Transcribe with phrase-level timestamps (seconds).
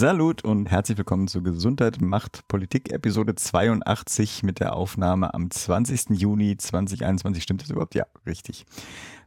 [0.00, 6.18] Salut und herzlich willkommen zu Gesundheit macht Politik Episode 82 mit der Aufnahme am 20.
[6.18, 7.42] Juni 2021.
[7.42, 7.94] Stimmt das überhaupt?
[7.94, 8.64] Ja, richtig.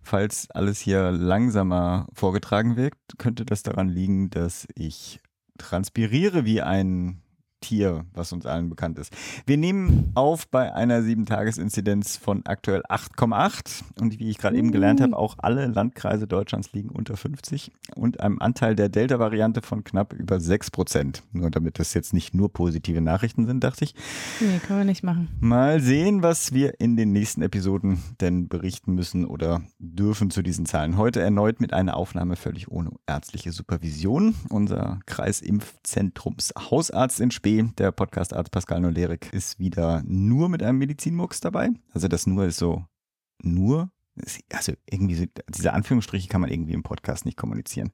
[0.02, 5.20] Falls alles hier langsamer vorgetragen wird, könnte das daran liegen, dass ich
[5.60, 7.22] transpiriere wie ein
[7.64, 9.14] Tier, was uns allen bekannt ist.
[9.46, 15.00] Wir nehmen auf bei einer 7-Tages-Inzidenz von aktuell 8,8 und wie ich gerade eben gelernt
[15.00, 20.12] habe, auch alle Landkreise Deutschlands liegen unter 50 und einem Anteil der Delta-Variante von knapp
[20.12, 21.24] über 6 Prozent.
[21.32, 23.96] Nur damit das jetzt nicht nur positive Nachrichten sind, dachte ich.
[24.42, 25.30] Nee, können wir nicht machen.
[25.40, 30.66] Mal sehen, was wir in den nächsten Episoden denn berichten müssen oder dürfen zu diesen
[30.66, 30.98] Zahlen.
[30.98, 34.36] Heute erneut mit einer Aufnahme völlig ohne ärztliche Supervision.
[34.50, 41.40] Unser Kreisimpfzentrums Hausarzt in Spee der Podcastarzt Pascal Nolerik ist wieder nur mit einem Medizinmux
[41.40, 41.70] dabei.
[41.94, 42.86] Also das nur ist so
[43.42, 43.92] nur.
[44.52, 47.92] Also irgendwie, diese Anführungsstriche kann man irgendwie im Podcast nicht kommunizieren.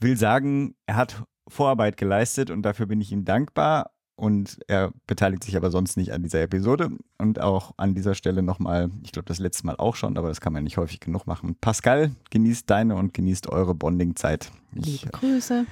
[0.00, 3.90] Will sagen, er hat Vorarbeit geleistet und dafür bin ich ihm dankbar.
[4.18, 6.90] Und er beteiligt sich aber sonst nicht an dieser Episode.
[7.18, 10.40] Und auch an dieser Stelle nochmal, ich glaube das letzte Mal auch schon, aber das
[10.40, 11.56] kann man nicht häufig genug machen.
[11.60, 14.50] Pascal, genießt deine und genießt eure Bonding-Zeit.
[14.72, 15.66] Liebe Grüße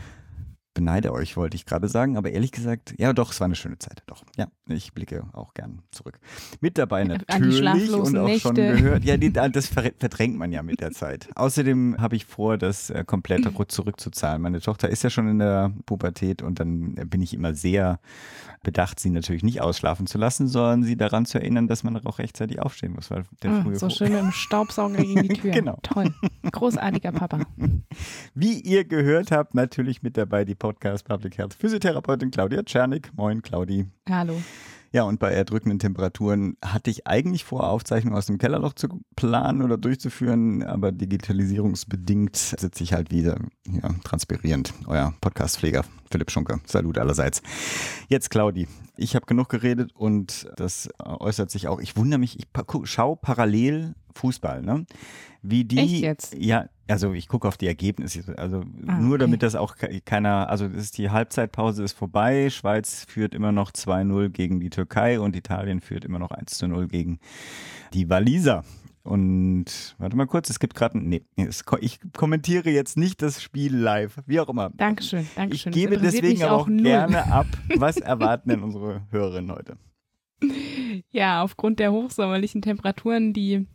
[0.75, 3.79] beneide euch, wollte ich gerade sagen, aber ehrlich gesagt, ja doch, es war eine schöne
[3.79, 4.25] Zeit, doch.
[4.37, 6.19] Ja, ich blicke auch gern zurück.
[6.61, 8.41] Mit dabei natürlich und auch Nächte.
[8.41, 11.29] schon gehört, ja, die, das verdrängt man ja mit der Zeit.
[11.37, 14.43] Außerdem habe ich vor, das äh, komplett zurückzuzahlen.
[14.43, 18.01] Meine Tochter ist ja schon in der Pubertät und dann bin ich immer sehr
[18.65, 22.19] bedacht, sie natürlich nicht ausschlafen zu lassen, sondern sie daran zu erinnern, dass man auch
[22.19, 23.11] rechtzeitig aufstehen muss.
[23.13, 25.53] Weil der oh, so schön mit dem Staubsauger gegen die Tür.
[25.53, 25.79] genau.
[25.83, 26.13] Toll.
[26.51, 27.41] Großartiger Papa.
[28.35, 33.11] Wie ihr gehört habt, natürlich mit dabei die Podcast Public Health Physiotherapeutin Claudia Czernik.
[33.19, 33.85] Moin, Claudi.
[34.09, 34.41] Hallo.
[34.93, 39.61] Ja, und bei erdrückenden Temperaturen hatte ich eigentlich vor, Aufzeichnungen aus dem Kellerloch zu planen
[39.61, 43.37] oder durchzuführen, aber digitalisierungsbedingt sitze ich halt wieder
[43.67, 44.73] ja, transpirierend.
[44.87, 46.61] Euer Podcastpfleger Philipp Schunke.
[46.65, 47.43] Salut allerseits.
[48.09, 48.69] Jetzt Claudi.
[48.97, 51.81] Ich habe genug geredet und das äußert sich auch.
[51.81, 52.47] Ich wundere mich, ich
[52.85, 54.87] schaue parallel Fußball, ne?
[55.43, 55.79] Wie die.
[55.79, 56.35] Echt jetzt?
[56.39, 58.23] Ja, also ich gucke auf die Ergebnisse.
[58.39, 59.19] Also Ah, nur okay.
[59.19, 62.49] damit das auch ke- keiner, also das ist die Halbzeitpause ist vorbei.
[62.49, 67.19] Schweiz führt immer noch 2-0 gegen die Türkei und Italien führt immer noch 1-0 gegen
[67.93, 68.63] die Waliser.
[69.05, 71.09] Und warte mal kurz, es gibt gerade ein.
[71.11, 71.23] Nee,
[71.81, 74.71] ich kommentiere jetzt nicht das Spiel live, wie auch immer.
[74.71, 75.73] Dankeschön, Ich Dankeschön.
[75.73, 76.83] Das gebe deswegen aber auch null.
[76.85, 79.77] gerne ab, was erwarten denn unsere Hörerinnen heute?
[81.11, 83.67] Ja, aufgrund der hochsommerlichen Temperaturen, die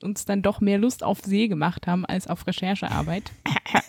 [0.00, 3.32] uns dann doch mehr Lust auf See gemacht haben als auf Recherchearbeit,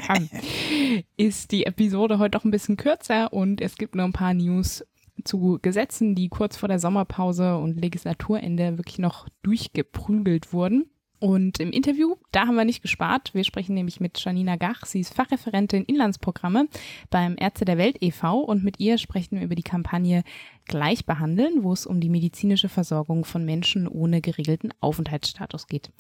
[1.18, 4.84] ist die Episode heute doch ein bisschen kürzer und es gibt nur ein paar News
[5.24, 10.90] zu Gesetzen, die kurz vor der Sommerpause und Legislaturende wirklich noch durchgeprügelt wurden.
[11.20, 13.34] Und im Interview, da haben wir nicht gespart.
[13.34, 14.86] Wir sprechen nämlich mit Janina Gach.
[14.86, 16.70] Sie ist Fachreferentin Inlandsprogramme
[17.10, 18.40] beim Ärzte der Welt e.V.
[18.40, 20.24] und mit ihr sprechen wir über die Kampagne
[20.66, 25.92] Gleich behandeln, wo es um die medizinische Versorgung von Menschen ohne geregelten Aufenthaltsstatus geht.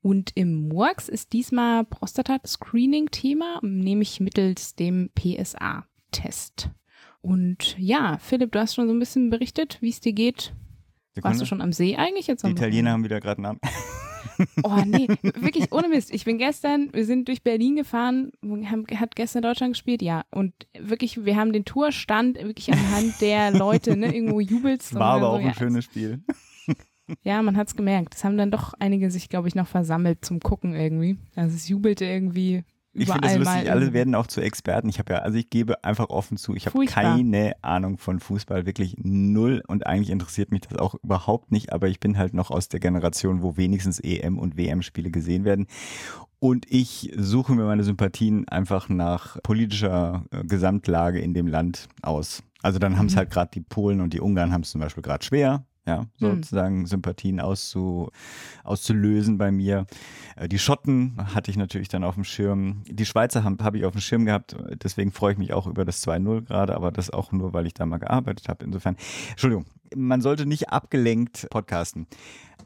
[0.00, 6.70] Und im Murks ist diesmal Prostat-Screening-Thema, nämlich mittels dem PSA-Test.
[7.24, 10.52] Und ja, Philipp, du hast schon so ein bisschen berichtet, wie es dir geht.
[11.22, 12.26] Warst du schon am See eigentlich?
[12.26, 13.60] Jetzt Die Italiener haben wieder gerade einen Namen.
[14.62, 15.06] Oh nee,
[15.40, 16.12] wirklich ohne Mist.
[16.12, 20.24] Ich bin gestern, wir sind durch Berlin gefahren, haben, hat gestern Deutschland gespielt, ja.
[20.32, 24.94] Und wirklich, wir haben den Tourstand wirklich anhand der Leute, ne, irgendwo jubelst.
[24.94, 26.22] War aber so, auch ein ja, schönes Spiel.
[27.22, 28.14] Ja, man hat's gemerkt.
[28.14, 31.18] Es haben dann doch einige sich, glaube ich, noch versammelt zum Gucken irgendwie.
[31.36, 32.64] Also es jubelte irgendwie
[32.96, 34.88] Ich finde es lustig, alle werden auch zu Experten.
[34.88, 38.66] Ich habe ja, also ich gebe einfach offen zu, ich habe keine Ahnung von Fußball,
[38.66, 42.50] wirklich null und eigentlich interessiert mich das auch überhaupt nicht, aber ich bin halt noch
[42.50, 45.66] aus der Generation, wo wenigstens EM und WM-Spiele gesehen werden.
[46.38, 52.42] Und ich suche mir meine Sympathien einfach nach politischer äh, Gesamtlage in dem Land aus.
[52.62, 53.18] Also dann haben es Mhm.
[53.18, 56.06] halt gerade die Polen und die Ungarn haben es zum Beispiel gerade schwer, ja, Mhm.
[56.18, 58.10] sozusagen Sympathien auszu,
[58.62, 59.86] auszulösen bei mir.
[60.36, 62.82] Äh, Die Schotten hatte ich natürlich dann auf dem Schirm.
[62.88, 64.56] Die Schweizer habe hab ich auf dem Schirm gehabt.
[64.82, 67.74] Deswegen freue ich mich auch über das 2-0 gerade, aber das auch nur, weil ich
[67.74, 68.64] da mal gearbeitet habe.
[68.64, 68.96] Insofern,
[69.30, 72.06] Entschuldigung, man sollte nicht abgelenkt podcasten.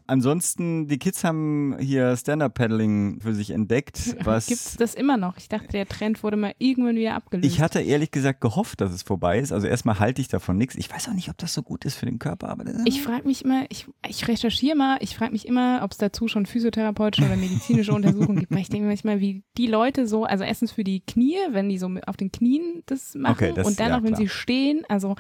[0.09, 4.17] Ansonsten, die Kids haben hier Stand-Up-Paddling für sich entdeckt.
[4.25, 5.37] Was Gibt's das immer noch?
[5.37, 7.47] Ich dachte, der Trend wurde mal irgendwann wieder abgelöst.
[7.47, 9.53] ich hatte ehrlich gesagt gehofft, dass es vorbei ist.
[9.53, 10.75] Also erstmal halte ich davon nichts.
[10.75, 13.27] Ich weiß auch nicht, ob das so gut ist für den Körper, aber Ich frage
[13.27, 17.27] mich immer, ich, ich recherchiere mal, ich frage mich immer, ob es dazu schon physiotherapeutische
[17.27, 18.53] oder medizinische Untersuchungen gibt.
[18.53, 21.79] Weil ich denke manchmal, wie die Leute so, also erstens für die Knie, wenn die
[21.79, 24.21] so auf den Knien das machen Okay, das- und dann ja, auch, wenn klar.
[24.23, 25.17] sie stehen, also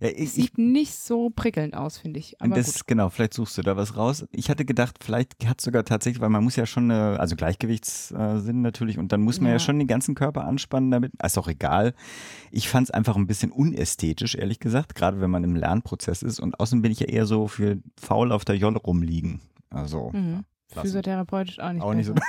[0.00, 2.40] ja, es ich, sieht nicht so prickelnd aus, finde ich.
[2.40, 2.86] Aber das, gut.
[2.86, 4.26] genau, vielleicht suchst du da was raus.
[4.32, 8.62] Ich hatte gedacht, vielleicht hat sogar tatsächlich, weil man muss ja schon, eine, also Gleichgewichtssinn
[8.62, 9.58] natürlich, und dann muss man ja, Ja.
[9.58, 11.12] schon den ganzen Körper anspannen damit.
[11.22, 11.94] Ist auch egal.
[12.50, 16.40] Ich fand es einfach ein bisschen unästhetisch, ehrlich gesagt, gerade wenn man im Lernprozess ist.
[16.40, 19.40] Und außerdem bin ich ja eher so für faul auf der Jolle rumliegen.
[19.70, 20.44] Also, Mhm.
[20.74, 20.86] lassen.
[20.88, 21.82] Physiotherapeutisch auch nicht.
[21.82, 22.14] Auch nicht so-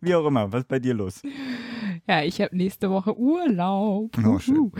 [0.00, 1.22] wie auch immer, was ist bei dir los?
[2.06, 4.16] Ja, ich habe nächste Woche Urlaub.
[4.24, 4.72] Oh, schön.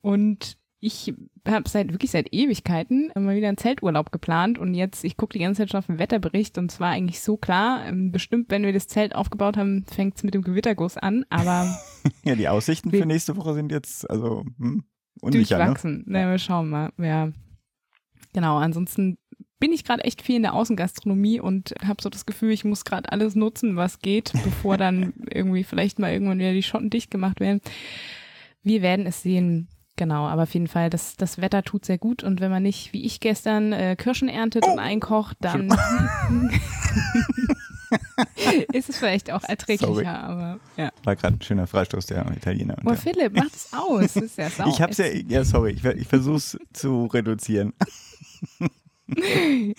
[0.00, 1.14] Und ich
[1.46, 5.44] habe seit wirklich seit Ewigkeiten mal wieder einen Zelturlaub geplant und jetzt, ich gucke die
[5.44, 8.62] ganze Zeit schon auf den Wetterbericht und es war eigentlich so klar, ähm, bestimmt, wenn
[8.62, 11.78] wir das Zelt aufgebaut haben, fängt es mit dem Gewitterguss an, aber
[12.24, 14.84] Ja, die Aussichten für nächste Woche sind jetzt, also, hm,
[15.20, 15.64] unsicher, ne?
[15.64, 16.04] durchwachsen.
[16.06, 16.92] Na, wir schauen mal.
[16.98, 17.30] Ja.
[18.32, 19.18] Genau, ansonsten
[19.60, 22.84] bin ich gerade echt viel in der Außengastronomie und habe so das Gefühl, ich muss
[22.84, 27.10] gerade alles nutzen, was geht, bevor dann irgendwie vielleicht mal irgendwann wieder die Schotten dicht
[27.10, 27.60] gemacht werden.
[28.62, 29.68] Wir werden es sehen.
[29.96, 32.94] Genau, aber auf jeden Fall, das, das Wetter tut sehr gut und wenn man nicht,
[32.94, 34.72] wie ich gestern, äh, Kirschen erntet Oh.
[34.72, 35.68] und einkocht, dann
[38.72, 40.06] ist es vielleicht auch erträglicher, Sorry.
[40.06, 40.90] aber ja.
[41.04, 42.76] War gerade ein schöner Freistoß der Italiener.
[42.82, 42.94] Boah.
[42.96, 44.14] Philipp, mach das aus.
[44.14, 44.68] Das ist ja sau.
[44.70, 47.74] Ich hab's ja, ja, sorry, ich, ich versuch's zu reduzieren.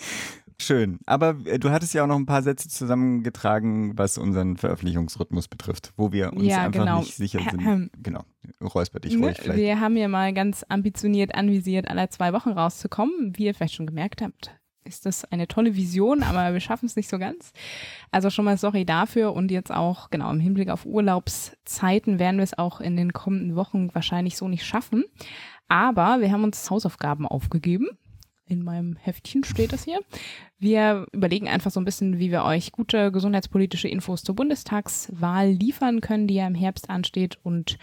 [0.62, 1.00] Schön.
[1.06, 5.92] Aber äh, du hattest ja auch noch ein paar Sätze zusammengetragen, was unseren Veröffentlichungsrhythmus betrifft,
[5.96, 7.00] wo wir uns Ja, einfach genau.
[7.00, 7.90] nicht sicher sind.
[8.00, 8.22] Genau.
[8.60, 9.58] Räusper dich Ne, ruhig vielleicht.
[9.58, 13.32] Wir haben ja mal ganz ambitioniert anvisiert, alle zwei Wochen rauszukommen.
[13.36, 14.52] Wie ihr vielleicht schon gemerkt habt,
[14.84, 17.52] ist das eine tolle Vision, aber wir schaffen es nicht so ganz.
[18.10, 22.44] Also schon mal sorry dafür und jetzt auch, genau, im Hinblick auf Urlaubszeiten werden wir
[22.44, 25.04] es auch in den kommenden Wochen wahrscheinlich so nicht schaffen.
[25.68, 27.88] Aber wir haben uns Hausaufgaben aufgegeben.
[28.52, 30.00] In meinem Heftchen steht das hier.
[30.58, 36.02] Wir überlegen einfach so ein bisschen, wie wir euch gute gesundheitspolitische Infos zur Bundestagswahl liefern
[36.02, 37.38] können, die ja im Herbst ansteht.
[37.42, 37.78] Und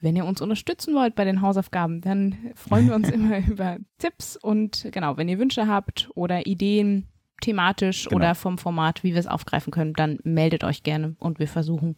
[0.00, 4.36] wenn ihr uns unterstützen wollt bei den Hausaufgaben, dann freuen wir uns immer über Tipps
[4.36, 7.06] und genau, wenn ihr Wünsche habt oder Ideen
[7.40, 8.16] thematisch Genau.
[8.16, 11.94] oder vom Format, wie wir es aufgreifen können, dann meldet euch gerne und wir versuchen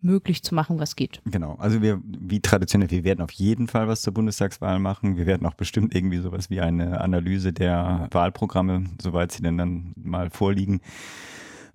[0.00, 1.20] möglich zu machen, was geht.
[1.24, 5.16] Genau, also wir, wie traditionell, wir werden auf jeden Fall was zur Bundestagswahl machen.
[5.16, 9.92] Wir werden auch bestimmt irgendwie sowas wie eine Analyse der Wahlprogramme, soweit sie denn dann
[9.96, 10.80] mal vorliegen,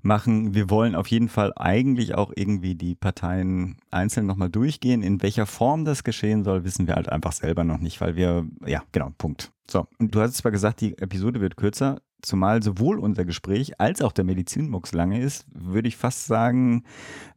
[0.03, 0.53] machen.
[0.53, 5.01] Wir wollen auf jeden Fall eigentlich auch irgendwie die Parteien einzeln nochmal durchgehen.
[5.01, 8.45] In welcher Form das geschehen soll, wissen wir halt einfach selber noch nicht, weil wir,
[8.65, 9.51] ja, genau, Punkt.
[9.69, 14.01] So, und du hast zwar gesagt, die Episode wird kürzer, zumal sowohl unser Gespräch als
[14.01, 16.83] auch der Medizinmux lange ist, würde ich fast sagen,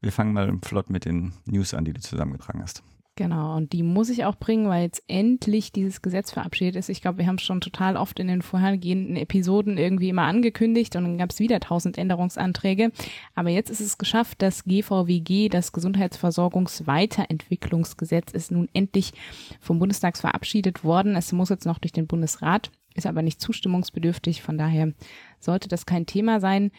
[0.00, 2.82] wir fangen mal flott mit den News an, die du zusammengetragen hast.
[3.18, 6.90] Genau, und die muss ich auch bringen, weil jetzt endlich dieses Gesetz verabschiedet ist.
[6.90, 10.96] Ich glaube, wir haben es schon total oft in den vorhergehenden Episoden irgendwie immer angekündigt
[10.96, 12.92] und dann gab es wieder tausend Änderungsanträge.
[13.34, 19.14] Aber jetzt ist es geschafft, das GVWG, das Gesundheitsversorgungsweiterentwicklungsgesetz, ist nun endlich
[19.60, 21.16] vom Bundestag verabschiedet worden.
[21.16, 24.42] Es muss jetzt noch durch den Bundesrat, ist aber nicht zustimmungsbedürftig.
[24.42, 24.92] Von daher
[25.40, 26.70] sollte das kein Thema sein.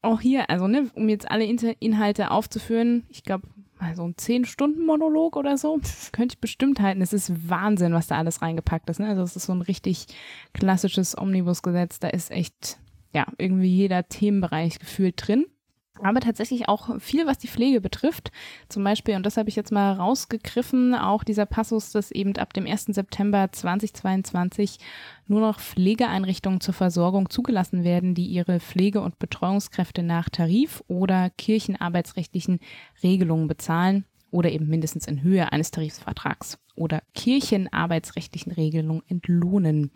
[0.00, 3.46] Auch hier, also ne, um jetzt alle Inhalte aufzuführen, ich glaube,
[3.80, 5.80] mal so ein 10-Stunden-Monolog oder so,
[6.12, 7.02] könnte ich bestimmt halten.
[7.02, 9.00] Es ist Wahnsinn, was da alles reingepackt ist.
[9.00, 9.08] Ne?
[9.08, 10.06] Also es ist so ein richtig
[10.54, 11.98] klassisches Omnibusgesetz.
[11.98, 12.78] Da ist echt,
[13.12, 15.46] ja, irgendwie jeder Themenbereich gefühlt drin.
[16.02, 18.32] Aber tatsächlich auch viel, was die Pflege betrifft.
[18.68, 22.52] Zum Beispiel, und das habe ich jetzt mal rausgegriffen, auch dieser Passus, dass eben ab
[22.52, 22.86] dem 1.
[22.86, 24.78] September 2022
[25.28, 31.30] nur noch Pflegeeinrichtungen zur Versorgung zugelassen werden, die ihre Pflege- und Betreuungskräfte nach Tarif- oder
[31.30, 32.58] kirchenarbeitsrechtlichen
[33.02, 39.92] Regelungen bezahlen oder eben mindestens in Höhe eines Tarifvertrags oder kirchenarbeitsrechtlichen Regelungen entlohnen.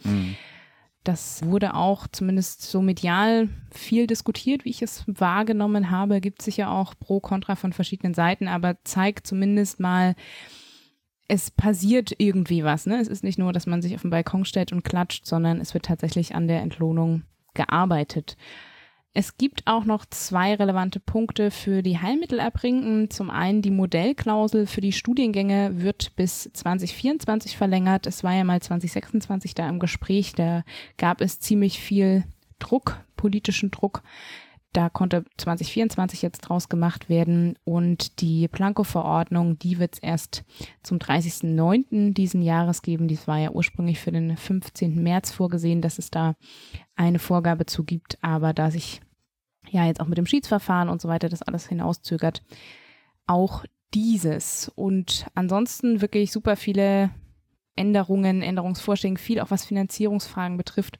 [1.07, 6.21] Das wurde auch zumindest so medial viel diskutiert, wie ich es wahrgenommen habe.
[6.21, 10.17] Gibt sicher auch Pro, Contra von verschiedenen Seiten, aber zeigt zumindest mal,
[11.29, 12.87] es passiert irgendwie was.
[12.87, 12.99] Ne?
[12.99, 15.75] Es ist nicht nur, dass man sich auf den Balkon stellt und klatscht, sondern es
[15.75, 17.23] wird tatsächlich an der Entlohnung
[17.55, 18.37] gearbeitet.
[19.19, 23.09] Es gibt auch noch zwei relevante Punkte für die Heilmittelerbringenden.
[23.09, 28.07] Zum einen die Modellklausel für die Studiengänge wird bis 2024 verlängert.
[28.07, 30.35] Es war ja mal 2026 da im Gespräch.
[30.35, 30.65] Da
[30.99, 32.25] gab es ziemlich viel
[32.59, 34.03] Druck, politischen Druck,
[34.75, 40.45] Da konnte 2024 jetzt draus gemacht werden und die Planko-Verordnung, die wird es erst
[40.83, 42.13] zum 30.09.
[42.13, 43.09] diesen Jahres geben.
[43.09, 45.03] Dies war ja ursprünglich für den 15.
[45.03, 46.35] März vorgesehen, dass es da
[46.97, 49.01] eine Vorgabe zu gibt, aber da sich
[49.71, 52.43] ja jetzt auch mit dem Schiedsverfahren und so weiter das alles hinauszögert,
[53.27, 54.71] auch dieses.
[54.75, 57.11] Und ansonsten wirklich super viele
[57.77, 60.99] Änderungen, Änderungsvorschläge, viel auch was Finanzierungsfragen betrifft.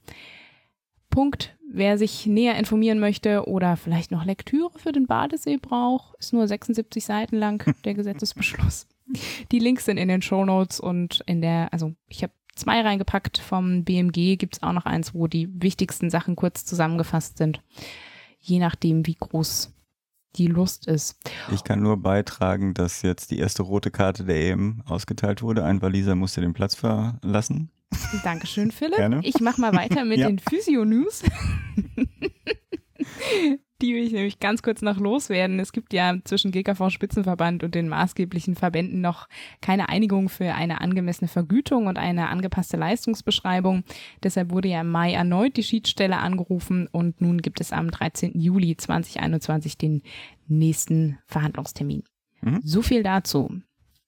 [1.11, 6.33] Punkt, wer sich näher informieren möchte oder vielleicht noch Lektüre für den Badesee braucht, ist
[6.33, 8.87] nur 76 Seiten lang der Gesetzesbeschluss.
[9.53, 13.39] Die Links sind in den Show Notes und in der, also ich habe zwei reingepackt
[13.39, 17.63] vom BMG, gibt es auch noch eins, wo die wichtigsten Sachen kurz zusammengefasst sind.
[18.49, 19.73] Je nachdem, wie groß
[20.37, 21.17] die Lust ist.
[21.53, 25.65] Ich kann nur beitragen, dass jetzt die erste rote Karte der EM ausgeteilt wurde.
[25.65, 27.71] Ein Waliser musste den Platz verlassen.
[28.23, 28.99] Dankeschön, Philipp.
[28.99, 29.21] Gerne.
[29.25, 30.29] Ich mache mal weiter mit Ja.
[30.29, 31.25] den Physio-News.
[33.83, 35.61] Die will ich nämlich ganz kurz noch loswerden.
[35.61, 39.29] Es gibt ja zwischen GKV Spitzenverband und den maßgeblichen Verbänden noch
[39.61, 43.85] keine Einigung für eine angemessene Vergütung und eine angepasste Leistungsbeschreibung.
[44.23, 48.41] Deshalb wurde ja im Mai erneut die Schiedsstelle angerufen und nun gibt es am 13.
[48.41, 50.03] Juli 2021 den
[50.49, 52.03] nächsten Verhandlungstermin.
[52.41, 52.61] Mhm.
[52.63, 53.61] So viel dazu.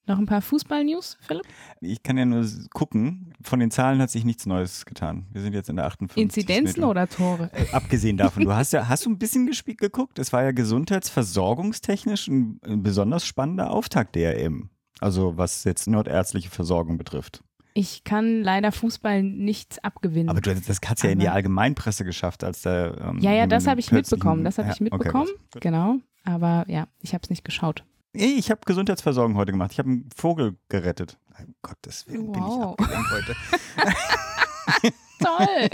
[0.08, 1.44] Noch ein paar Fußball-News, Philipp?
[1.82, 3.34] Ich kann ja nur gucken.
[3.42, 5.26] Von den Zahlen hat sich nichts Neues getan.
[5.32, 6.22] Wir sind jetzt in der 58.
[6.22, 7.50] Inzidenzen oder Tore?
[7.52, 10.18] Äh, Abgesehen davon, du hast ja, hast du ein bisschen gespielt geguckt?
[10.18, 14.70] Es war ja gesundheitsversorgungstechnisch ein, ein besonders spannender Auftakt der EM.
[15.00, 17.44] Also was jetzt nordärztliche Versorgung betrifft.
[17.74, 20.30] Ich kann leider Fußball nichts abgewinnen.
[20.30, 22.96] Aber du, das hat es ja in die Allgemeinpresse geschafft, als der.
[23.00, 24.42] Ähm, ja, ja, das habe ich mitbekommen.
[24.42, 25.28] Das habe Ja, ich mitbekommen.
[25.54, 25.96] Okay, genau.
[26.24, 27.84] Aber ja, ich habe es nicht geschaut.
[28.12, 29.72] Ich habe Gesundheitsversorgung heute gemacht.
[29.72, 31.18] Ich habe einen Vogel gerettet.
[31.38, 32.72] Um Gottes Willen bin ich Wow.
[32.78, 33.36] abgegangen heute.
[35.18, 35.68] Toll.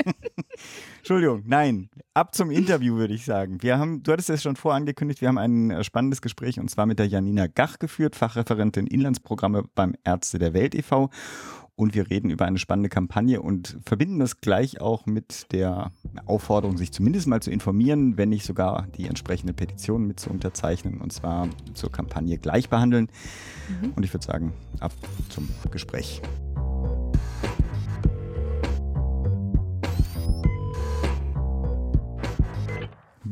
[0.98, 1.90] Entschuldigung, nein.
[2.14, 3.62] Ab zum Interview würde ich sagen.
[3.62, 6.86] Wir haben, du hattest es schon vorangekündigt, wir haben ein äh, spannendes Gespräch und zwar
[6.86, 11.10] mit der Janina Gach geführt, Fachreferentin Inlandsprogramme beim Ärzte der Welt e.V.
[11.76, 15.90] Und wir reden über eine spannende Kampagne und verbinden das gleich auch mit der
[16.24, 21.00] Aufforderung, sich zumindest mal zu informieren, wenn nicht sogar die entsprechende Petition mit zu unterzeichnen
[21.00, 23.08] und zwar zur Kampagne gleich behandeln.
[23.96, 24.92] Und ich würde sagen, ab
[25.30, 26.22] zum Gespräch.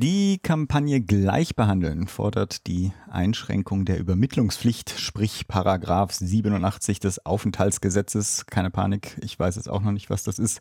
[0.03, 8.47] Die Kampagne Gleich behandeln fordert die Einschränkung der Übermittlungspflicht, sprich Paragraph 87 des Aufenthaltsgesetzes.
[8.47, 10.61] Keine Panik, ich weiß jetzt auch noch nicht, was das ist.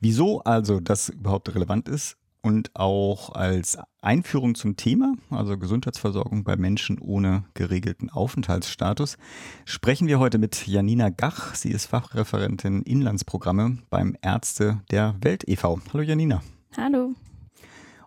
[0.00, 6.56] Wieso also das überhaupt relevant ist und auch als Einführung zum Thema, also Gesundheitsversorgung bei
[6.56, 9.18] Menschen ohne geregelten Aufenthaltsstatus,
[9.66, 11.54] sprechen wir heute mit Janina Gach.
[11.54, 15.78] Sie ist Fachreferentin Inlandsprogramme beim Ärzte der Welt e.V.
[15.92, 16.42] Hallo Janina.
[16.76, 17.14] Hallo.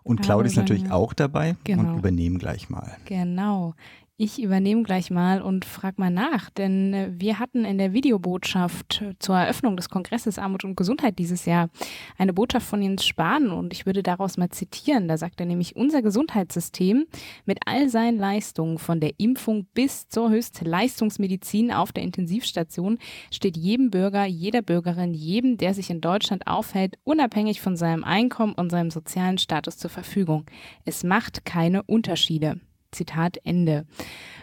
[0.02, 1.92] Und Claudia ist natürlich auch dabei Genau.
[1.92, 2.96] und übernehmen gleich mal.
[3.04, 3.74] Genau.
[4.20, 9.00] Ich übernehme gleich mal und frag mal nach, denn äh, wir hatten in der Videobotschaft
[9.00, 11.70] äh, zur Eröffnung des Kongresses Armut und Gesundheit dieses Jahr
[12.16, 15.06] eine Botschaft von Jens Spahn und ich würde daraus mal zitieren.
[15.06, 17.06] Da sagt er nämlich, unser Gesundheitssystem
[17.46, 22.98] mit all seinen Leistungen von der Impfung bis zur Höchstleistungsmedizin auf der Intensivstation
[23.30, 28.54] steht jedem Bürger, jeder Bürgerin, jedem, der sich in Deutschland aufhält, unabhängig von seinem Einkommen
[28.54, 30.44] und seinem sozialen Status zur Verfügung.
[30.84, 32.58] Es macht keine Unterschiede.
[32.92, 33.86] Zitat Ende.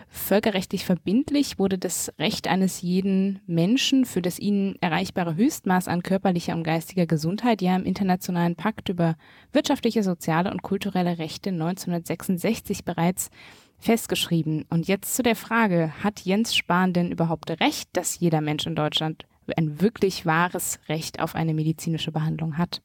[0.08, 6.54] Völkerrechtlich verbindlich wurde das Recht eines jeden Menschen für das ihnen erreichbare Höchstmaß an körperlicher
[6.56, 9.16] und geistiger Gesundheit ja im Internationalen Pakt über
[9.52, 13.30] wirtschaftliche, soziale und kulturelle Rechte 1966 bereits
[13.78, 14.66] festgeschrieben.
[14.70, 18.76] Und jetzt zu der Frage, hat Jens Spahn denn überhaupt recht, dass jeder Mensch in
[18.76, 19.26] Deutschland
[19.58, 22.82] ein wirklich wahres Recht auf eine medizinische Behandlung hat?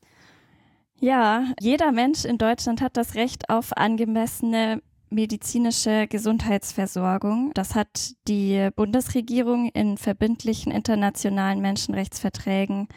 [0.99, 7.50] Ja, jeder Mensch in Deutschland hat das Recht auf angemessene medizinische Gesundheitsversorgung.
[7.55, 12.88] Das hat die Bundesregierung in verbindlichen internationalen Menschenrechtsverträgen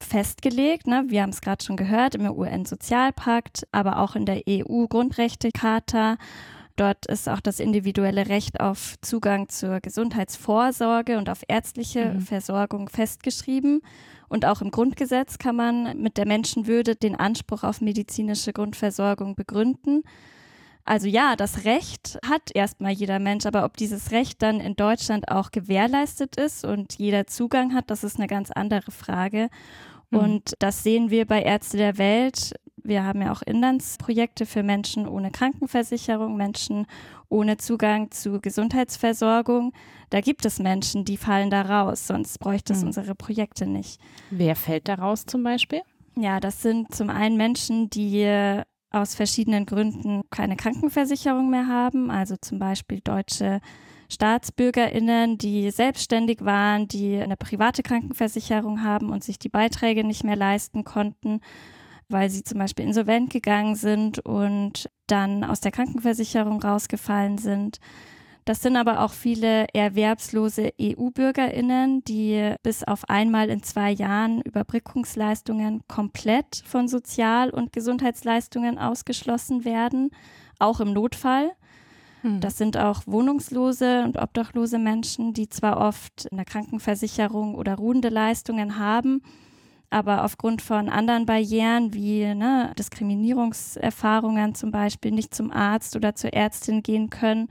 [0.00, 0.86] festgelegt.
[0.86, 1.04] Ne?
[1.08, 6.16] Wir haben es gerade schon gehört im UN-Sozialpakt, aber auch in der EU-Grundrechtecharta.
[6.76, 12.20] Dort ist auch das individuelle Recht auf Zugang zur Gesundheitsvorsorge und auf ärztliche Mhm.
[12.22, 13.82] Versorgung festgeschrieben.
[14.28, 20.02] Und auch im Grundgesetz kann man mit der Menschenwürde den Anspruch auf medizinische Grundversorgung begründen.
[20.84, 25.30] Also ja, das Recht hat erstmal jeder Mensch, aber ob dieses Recht dann in Deutschland
[25.30, 29.48] auch gewährleistet ist und jeder Zugang hat, das ist eine ganz andere Frage.
[30.10, 30.18] Mhm.
[30.18, 32.54] Und das sehen wir bei Ärzte der Welt.
[32.84, 36.86] Wir haben ja auch Inlandsprojekte für Menschen ohne Krankenversicherung, Menschen
[37.28, 39.72] ohne Zugang zu Gesundheitsversorgung.
[40.10, 42.88] Da gibt es Menschen, die fallen da raus, sonst bräuchte es Mhm.
[42.88, 44.00] unsere Projekte nicht.
[44.30, 45.82] Wer fällt daraus zum Beispiel?
[46.16, 48.60] Ja, das sind zum einen Menschen, die
[48.92, 53.60] aus verschiedenen Gründen keine Krankenversicherung mehr haben, also zum Beispiel deutsche
[54.10, 60.36] Staatsbürgerinnen, die selbstständig waren, die eine private Krankenversicherung haben und sich die Beiträge nicht mehr
[60.36, 61.40] leisten konnten,
[62.08, 67.78] weil sie zum Beispiel insolvent gegangen sind und dann aus der Krankenversicherung rausgefallen sind.
[68.44, 75.82] Das sind aber auch viele erwerbslose EU-Bürgerinnen, die bis auf einmal in zwei Jahren Überbrückungsleistungen
[75.86, 80.10] komplett von Sozial- und Gesundheitsleistungen ausgeschlossen werden,
[80.58, 81.52] auch im Notfall.
[82.22, 82.40] Hm.
[82.40, 88.76] Das sind auch wohnungslose und obdachlose Menschen, die zwar oft eine Krankenversicherung oder ruhende Leistungen
[88.76, 89.22] haben,
[89.90, 96.32] aber aufgrund von anderen Barrieren wie ne, Diskriminierungserfahrungen zum Beispiel nicht zum Arzt oder zur
[96.32, 97.48] Ärztin gehen können.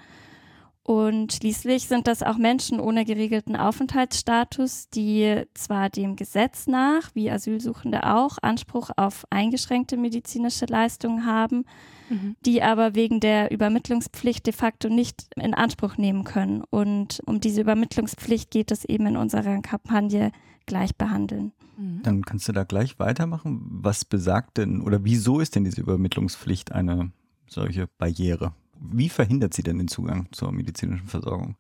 [0.84, 7.30] Und schließlich sind das auch Menschen ohne geregelten Aufenthaltsstatus, die zwar dem Gesetz nach, wie
[7.30, 11.66] Asylsuchende auch, Anspruch auf eingeschränkte medizinische Leistungen haben,
[12.12, 12.36] Mhm.
[12.46, 16.64] die aber wegen der Übermittlungspflicht de facto nicht in Anspruch nehmen können.
[16.70, 20.32] Und um diese Übermittlungspflicht geht es eben in unserer Kampagne
[20.66, 21.54] gleich behandeln.
[21.78, 22.02] Mhm.
[22.04, 23.62] Dann kannst du da gleich weitermachen.
[23.72, 27.12] Was besagt denn oder wieso ist denn diese Übermittlungspflicht eine
[27.48, 28.54] solche Barriere?
[28.82, 31.56] Wie verhindert sie denn den Zugang zur medizinischen Versorgung?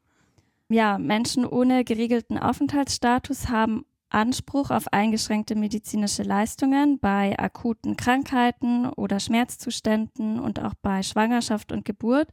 [0.69, 9.19] Ja, Menschen ohne geregelten Aufenthaltsstatus haben Anspruch auf eingeschränkte medizinische Leistungen bei akuten Krankheiten oder
[9.19, 12.29] Schmerzzuständen und auch bei Schwangerschaft und Geburt.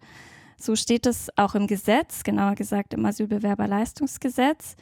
[0.57, 4.76] So steht es auch im Gesetz, genauer gesagt im Asylbewerberleistungsgesetz.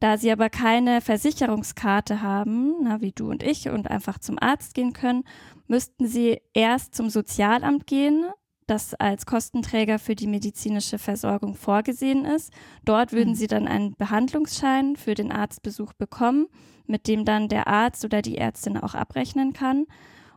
[0.00, 4.74] Da sie aber keine Versicherungskarte haben, na, wie du und ich, und einfach zum Arzt
[4.74, 5.24] gehen können,
[5.66, 8.26] müssten sie erst zum Sozialamt gehen,
[8.68, 12.52] das als Kostenträger für die medizinische Versorgung vorgesehen ist.
[12.84, 13.36] Dort würden mhm.
[13.36, 16.46] sie dann einen Behandlungsschein für den Arztbesuch bekommen,
[16.86, 19.86] mit dem dann der Arzt oder die Ärztin auch abrechnen kann.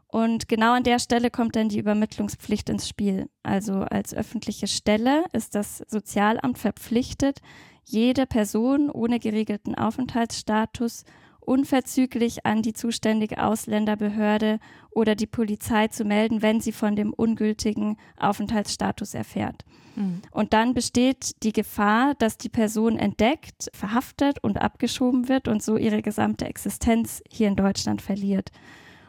[0.07, 3.29] Und genau an der Stelle kommt dann die Übermittlungspflicht ins Spiel.
[3.43, 7.39] Also als öffentliche Stelle ist das Sozialamt verpflichtet,
[7.85, 11.05] jede Person ohne geregelten Aufenthaltsstatus
[11.41, 14.59] unverzüglich an die zuständige Ausländerbehörde
[14.91, 19.65] oder die Polizei zu melden, wenn sie von dem ungültigen Aufenthaltsstatus erfährt.
[19.95, 20.21] Mhm.
[20.31, 25.77] Und dann besteht die Gefahr, dass die Person entdeckt, verhaftet und abgeschoben wird und so
[25.77, 28.51] ihre gesamte Existenz hier in Deutschland verliert.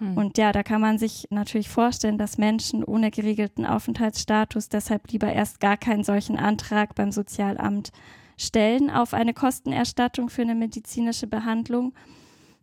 [0.00, 0.16] Mhm.
[0.16, 5.32] Und ja, da kann man sich natürlich vorstellen, dass Menschen ohne geregelten Aufenthaltsstatus deshalb lieber
[5.32, 7.92] erst gar keinen solchen Antrag beim Sozialamt
[8.36, 11.92] stellen auf eine Kostenerstattung für eine medizinische Behandlung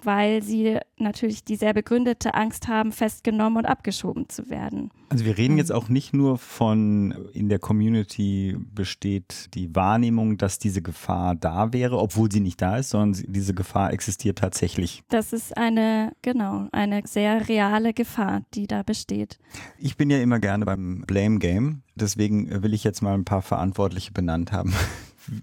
[0.03, 4.91] weil sie natürlich die sehr begründete Angst haben, festgenommen und abgeschoben zu werden.
[5.09, 10.59] Also wir reden jetzt auch nicht nur von, in der Community besteht die Wahrnehmung, dass
[10.59, 15.03] diese Gefahr da wäre, obwohl sie nicht da ist, sondern diese Gefahr existiert tatsächlich.
[15.09, 19.39] Das ist eine, genau, eine sehr reale Gefahr, die da besteht.
[19.79, 21.81] Ich bin ja immer gerne beim Blame Game.
[21.95, 24.73] Deswegen will ich jetzt mal ein paar Verantwortliche benannt haben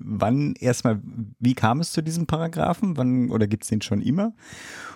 [0.00, 1.00] wann erstmal,
[1.38, 2.96] wie kam es zu diesem Paragraphen?
[2.96, 4.32] Wann oder gibt es den schon immer?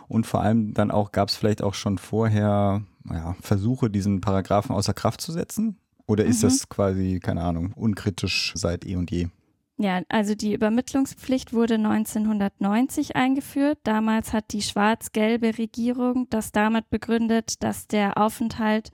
[0.08, 4.74] Und vor allem dann auch, gab es vielleicht auch schon vorher ja, Versuche, diesen Paragraphen
[4.74, 5.76] außer Kraft zu setzen?
[6.06, 6.48] Oder ist mhm.
[6.48, 9.28] das quasi, keine Ahnung, unkritisch seit eh und je?
[9.78, 13.78] Ja, also die Übermittlungspflicht wurde 1990 eingeführt.
[13.84, 18.90] Damals hat die schwarz-gelbe Regierung das damit begründet, dass der Aufenthalt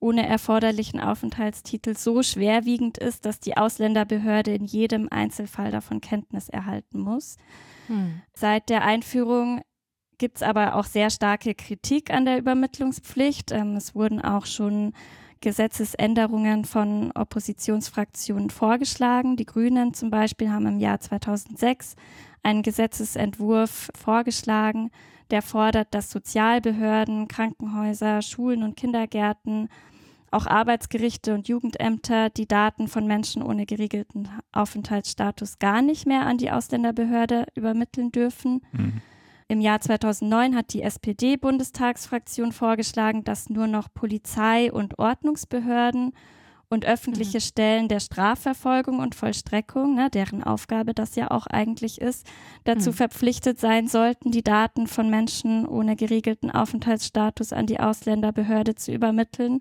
[0.00, 7.00] ohne erforderlichen Aufenthaltstitel so schwerwiegend ist, dass die Ausländerbehörde in jedem Einzelfall davon Kenntnis erhalten
[7.00, 7.36] muss.
[7.86, 8.22] Hm.
[8.34, 9.60] Seit der Einführung
[10.18, 13.52] gibt es aber auch sehr starke Kritik an der Übermittlungspflicht.
[13.52, 14.92] Ähm, es wurden auch schon
[15.40, 19.36] Gesetzesänderungen von Oppositionsfraktionen vorgeschlagen.
[19.36, 21.96] Die Grünen zum Beispiel haben im Jahr 2006
[22.42, 24.90] einen Gesetzesentwurf vorgeschlagen,
[25.30, 29.68] der fordert, dass Sozialbehörden, Krankenhäuser, Schulen und Kindergärten
[30.30, 36.38] auch Arbeitsgerichte und Jugendämter die Daten von Menschen ohne geregelten Aufenthaltsstatus gar nicht mehr an
[36.38, 38.62] die Ausländerbehörde übermitteln dürfen.
[38.72, 39.02] Mhm.
[39.48, 46.12] Im Jahr 2009 hat die SPD-Bundestagsfraktion vorgeschlagen, dass nur noch Polizei und Ordnungsbehörden
[46.68, 47.42] und öffentliche mhm.
[47.42, 52.24] Stellen der Strafverfolgung und Vollstreckung, ne, deren Aufgabe das ja auch eigentlich ist,
[52.62, 52.94] dazu mhm.
[52.94, 59.60] verpflichtet sein sollten, die Daten von Menschen ohne geregelten Aufenthaltsstatus an die Ausländerbehörde zu übermitteln.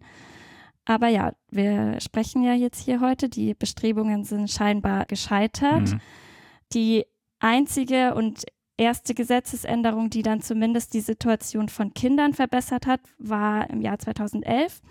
[0.89, 5.91] Aber ja, wir sprechen ja jetzt hier heute, die Bestrebungen sind scheinbar gescheitert.
[5.91, 6.01] Mhm.
[6.73, 7.05] Die
[7.37, 13.81] einzige und erste Gesetzesänderung, die dann zumindest die Situation von Kindern verbessert hat, war im
[13.81, 14.81] Jahr 2011.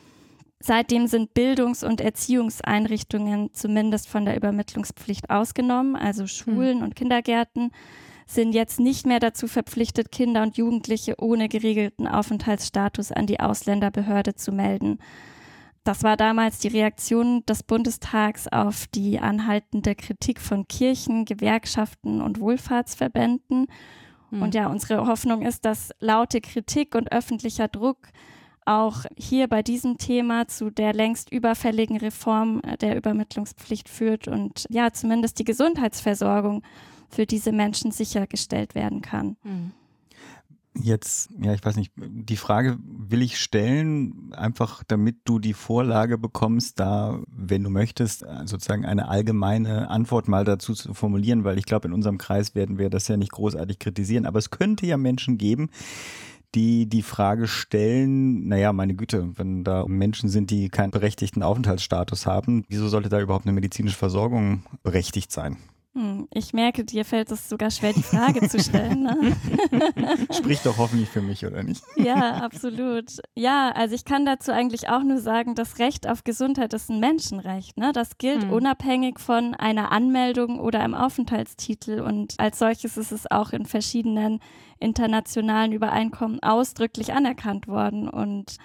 [0.60, 6.84] Seitdem sind Bildungs- und Erziehungseinrichtungen zumindest von der Übermittlungspflicht ausgenommen, also Schulen mhm.
[6.84, 7.72] und Kindergärten
[8.24, 14.36] sind jetzt nicht mehr dazu verpflichtet, Kinder und Jugendliche ohne geregelten Aufenthaltsstatus an die Ausländerbehörde
[14.36, 15.00] zu melden.
[15.84, 22.40] Das war damals die Reaktion des Bundestags auf die anhaltende Kritik von Kirchen, Gewerkschaften und
[22.40, 23.66] Wohlfahrtsverbänden.
[24.30, 24.42] Mhm.
[24.42, 28.08] Und ja, unsere Hoffnung ist, dass laute Kritik und öffentlicher Druck
[28.66, 34.92] auch hier bei diesem Thema zu der längst überfälligen Reform der Übermittlungspflicht führt und ja,
[34.92, 36.62] zumindest die Gesundheitsversorgung
[37.08, 39.36] für diese Menschen sichergestellt werden kann.
[39.42, 39.72] Mhm.
[40.80, 46.18] Jetzt, ja, ich weiß nicht, die Frage will ich stellen, einfach damit du die Vorlage
[46.18, 51.64] bekommst, da, wenn du möchtest, sozusagen eine allgemeine Antwort mal dazu zu formulieren, weil ich
[51.64, 54.96] glaube, in unserem Kreis werden wir das ja nicht großartig kritisieren, aber es könnte ja
[54.96, 55.70] Menschen geben,
[56.54, 62.26] die die Frage stellen, naja, meine Güte, wenn da Menschen sind, die keinen berechtigten Aufenthaltsstatus
[62.26, 65.58] haben, wieso sollte da überhaupt eine medizinische Versorgung berechtigt sein?
[65.98, 69.02] Hm, ich merke, dir fällt es sogar schwer, die Frage zu stellen.
[69.02, 69.36] Ne?
[70.32, 71.82] Spricht doch hoffentlich für mich, oder nicht?
[71.96, 73.16] Ja, absolut.
[73.34, 77.00] Ja, also ich kann dazu eigentlich auch nur sagen, das Recht auf Gesundheit ist ein
[77.00, 77.76] Menschenrecht.
[77.78, 77.90] Ne?
[77.92, 78.52] Das gilt hm.
[78.52, 82.00] unabhängig von einer Anmeldung oder einem Aufenthaltstitel.
[82.00, 84.38] Und als solches ist es auch in verschiedenen
[84.78, 88.08] internationalen Übereinkommen ausdrücklich anerkannt worden.
[88.08, 88.58] Und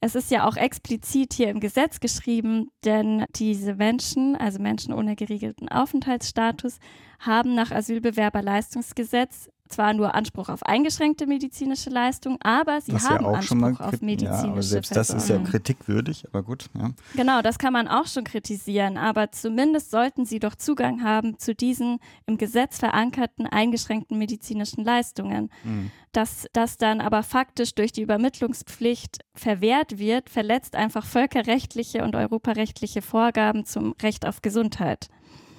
[0.00, 5.14] es ist ja auch explizit hier im Gesetz geschrieben, denn diese Menschen, also Menschen ohne
[5.14, 6.78] geregelten Aufenthaltsstatus,
[7.18, 13.32] haben nach Asylbewerberleistungsgesetz zwar nur Anspruch auf eingeschränkte medizinische Leistung, aber sie Was haben ja
[13.32, 16.66] Anspruch auf medizinische ja, aber selbst das ist ja kritikwürdig, aber gut.
[16.78, 16.90] Ja.
[17.14, 21.54] Genau, das kann man auch schon kritisieren, aber zumindest sollten sie doch Zugang haben zu
[21.54, 25.50] diesen im Gesetz verankerten eingeschränkten medizinischen Leistungen.
[25.64, 25.90] Mhm.
[26.12, 33.00] Dass das dann aber faktisch durch die Übermittlungspflicht verwehrt wird, verletzt einfach völkerrechtliche und europarechtliche
[33.00, 35.08] Vorgaben zum Recht auf Gesundheit.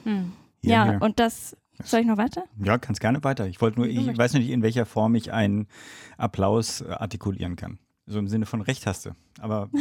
[0.03, 0.33] Mhm.
[0.63, 1.57] Ja, ja, und das
[1.89, 2.43] soll ich noch weiter?
[2.63, 3.47] Ja, kannst gerne weiter.
[3.47, 5.67] Ich wollte nur, ich weiß nicht, in welcher Form ich einen
[6.17, 7.79] Applaus äh, artikulieren kann.
[8.07, 9.11] So im Sinne von Recht hast du.
[9.39, 9.69] Aber.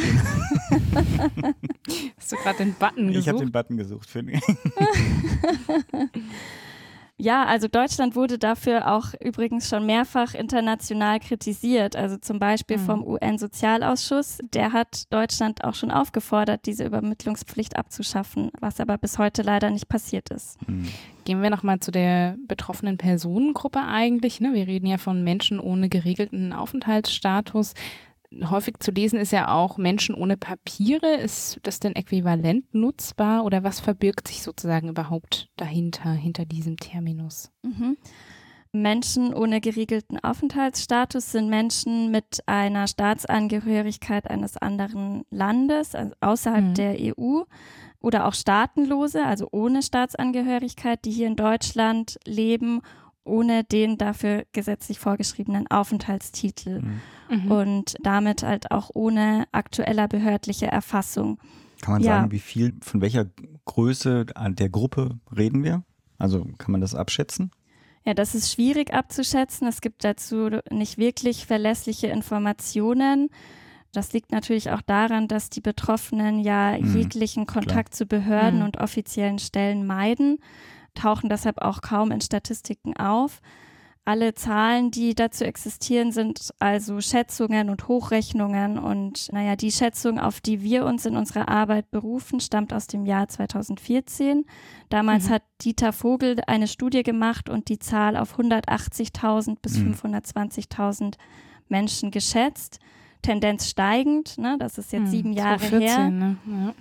[2.17, 3.21] hast du gerade den Button gesucht?
[3.21, 4.09] Ich habe den Button gesucht.
[4.09, 4.23] Für
[7.21, 11.95] Ja, also Deutschland wurde dafür auch übrigens schon mehrfach international kritisiert.
[11.95, 12.87] Also zum Beispiel mhm.
[12.87, 14.39] vom UN-Sozialausschuss.
[14.55, 19.89] Der hat Deutschland auch schon aufgefordert, diese Übermittlungspflicht abzuschaffen, was aber bis heute leider nicht
[19.89, 20.57] passiert ist.
[20.67, 20.89] Mhm.
[21.27, 24.41] Gehen wir nochmal zu der betroffenen Personengruppe eigentlich.
[24.41, 24.55] Ne?
[24.55, 27.75] Wir reden ja von Menschen ohne geregelten Aufenthaltsstatus
[28.45, 31.15] häufig zu lesen ist ja auch Menschen ohne Papiere.
[31.15, 37.51] Ist das denn äquivalent nutzbar oder was verbirgt sich sozusagen überhaupt dahinter, hinter diesem Terminus?
[37.63, 37.97] Mhm.
[38.73, 46.75] Menschen ohne geregelten Aufenthaltsstatus sind Menschen mit einer Staatsangehörigkeit eines anderen Landes, also außerhalb mhm.
[46.75, 47.43] der EU
[48.01, 52.81] oder auch Staatenlose, also ohne Staatsangehörigkeit, die hier in Deutschland leben,
[53.25, 56.81] ohne den dafür gesetzlich vorgeschriebenen Aufenthaltstitel.
[56.81, 57.51] Mhm mhm.
[57.51, 61.39] und damit halt auch ohne aktueller behördliche Erfassung.
[61.81, 62.19] Kann man ja.
[62.19, 63.27] sagen, wie viel, von welcher
[63.65, 65.83] Größe der Gruppe reden wir?
[66.19, 67.51] Also kann man das abschätzen?
[68.05, 69.67] Ja, das ist schwierig abzuschätzen.
[69.67, 73.31] Es gibt dazu nicht wirklich verlässliche Informationen.
[73.93, 77.99] Das liegt natürlich auch daran, dass die Betroffenen ja mhm, jeglichen Kontakt klar.
[77.99, 78.67] zu Behörden mhm.
[78.67, 80.39] und offiziellen Stellen meiden,
[81.01, 83.41] tauchen deshalb auch kaum in Statistiken auf.
[84.07, 88.79] Alle Zahlen, die dazu existieren, sind also Schätzungen und Hochrechnungen.
[88.79, 93.05] Und naja, die Schätzung, auf die wir uns in unserer Arbeit berufen, stammt aus dem
[93.05, 94.47] Jahr 2014.
[94.89, 95.35] Damals mhm.
[95.35, 99.93] hat Dieter Vogel eine Studie gemacht und die Zahl auf 180.000 bis mhm.
[99.93, 101.17] 520.000
[101.69, 102.81] Menschen geschätzt.
[103.23, 104.57] Tendenz steigend, ne?
[104.59, 106.11] das ist jetzt mhm, sieben Jahre 2014, her.
[106.11, 106.37] Ne?
[106.47, 106.75] Ja.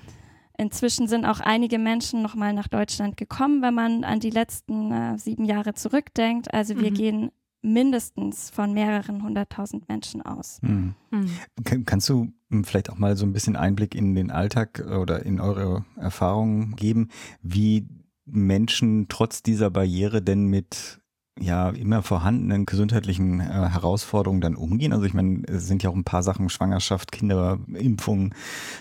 [0.60, 5.18] Inzwischen sind auch einige Menschen nochmal nach Deutschland gekommen, wenn man an die letzten äh,
[5.18, 6.54] sieben Jahre zurückdenkt.
[6.54, 6.96] Also wir mhm.
[6.96, 10.60] gehen mindestens von mehreren hunderttausend Menschen aus.
[10.62, 10.96] Mhm.
[11.12, 11.86] Mhm.
[11.86, 15.40] Kannst du hm, vielleicht auch mal so ein bisschen Einblick in den Alltag oder in
[15.40, 17.08] eure Erfahrungen geben,
[17.42, 17.88] wie
[18.26, 21.00] Menschen trotz dieser Barriere denn mit
[21.42, 24.94] ja immer vorhandenen gesundheitlichen äh, Herausforderungen dann umgehen?
[24.94, 28.34] Also ich meine, es sind ja auch ein paar Sachen, Schwangerschaft, Kinderimpfung,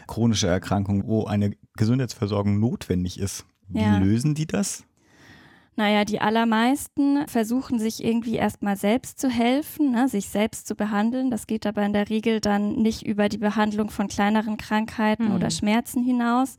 [0.07, 3.47] chronische Erkrankungen, wo eine Gesundheitsversorgung notwendig ist.
[3.69, 3.99] Wie ja.
[3.99, 4.85] lösen die das?
[5.79, 11.31] Naja, die allermeisten versuchen sich irgendwie erstmal selbst zu helfen, ne, sich selbst zu behandeln.
[11.31, 15.37] Das geht aber in der Regel dann nicht über die Behandlung von kleineren Krankheiten mhm.
[15.37, 16.57] oder Schmerzen hinaus,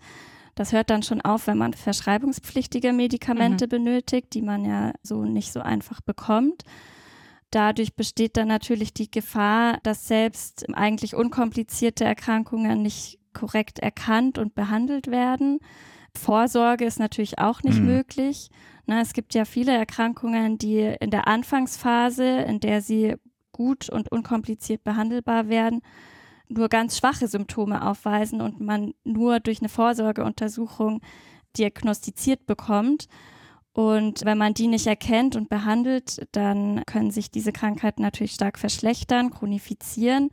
[0.59, 3.69] das hört dann schon auf, wenn man verschreibungspflichtige Medikamente mhm.
[3.69, 6.65] benötigt, die man ja so nicht so einfach bekommt.
[7.49, 14.53] Dadurch besteht dann natürlich die Gefahr, dass selbst eigentlich unkomplizierte Erkrankungen nicht korrekt erkannt und
[14.53, 15.59] behandelt werden.
[16.13, 17.85] Vorsorge ist natürlich auch nicht mhm.
[17.85, 18.49] möglich.
[18.85, 23.15] Na, es gibt ja viele Erkrankungen, die in der Anfangsphase, in der sie
[23.53, 25.79] gut und unkompliziert behandelbar werden,
[26.49, 31.01] nur ganz schwache Symptome aufweisen und man nur durch eine Vorsorgeuntersuchung
[31.57, 33.07] diagnostiziert bekommt.
[33.73, 38.57] Und wenn man die nicht erkennt und behandelt, dann können sich diese Krankheiten natürlich stark
[38.57, 40.31] verschlechtern, chronifizieren.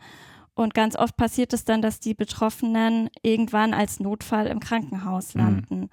[0.55, 5.41] Und ganz oft passiert es dann, dass die Betroffenen irgendwann als Notfall im Krankenhaus mhm.
[5.41, 5.81] landen.
[5.81, 5.89] Mhm.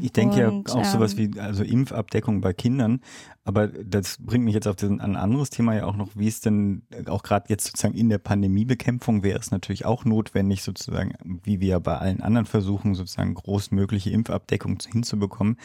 [0.00, 3.00] Ich denke und, ja auch sowas ähm, wie also Impfabdeckung bei Kindern,
[3.44, 6.82] aber das bringt mich jetzt auf ein anderes Thema ja auch noch, wie es denn
[7.06, 11.80] auch gerade jetzt sozusagen in der Pandemiebekämpfung wäre es natürlich auch notwendig, sozusagen, wie wir
[11.80, 15.56] bei allen anderen versuchen, sozusagen großmögliche Impfabdeckung hinzubekommen,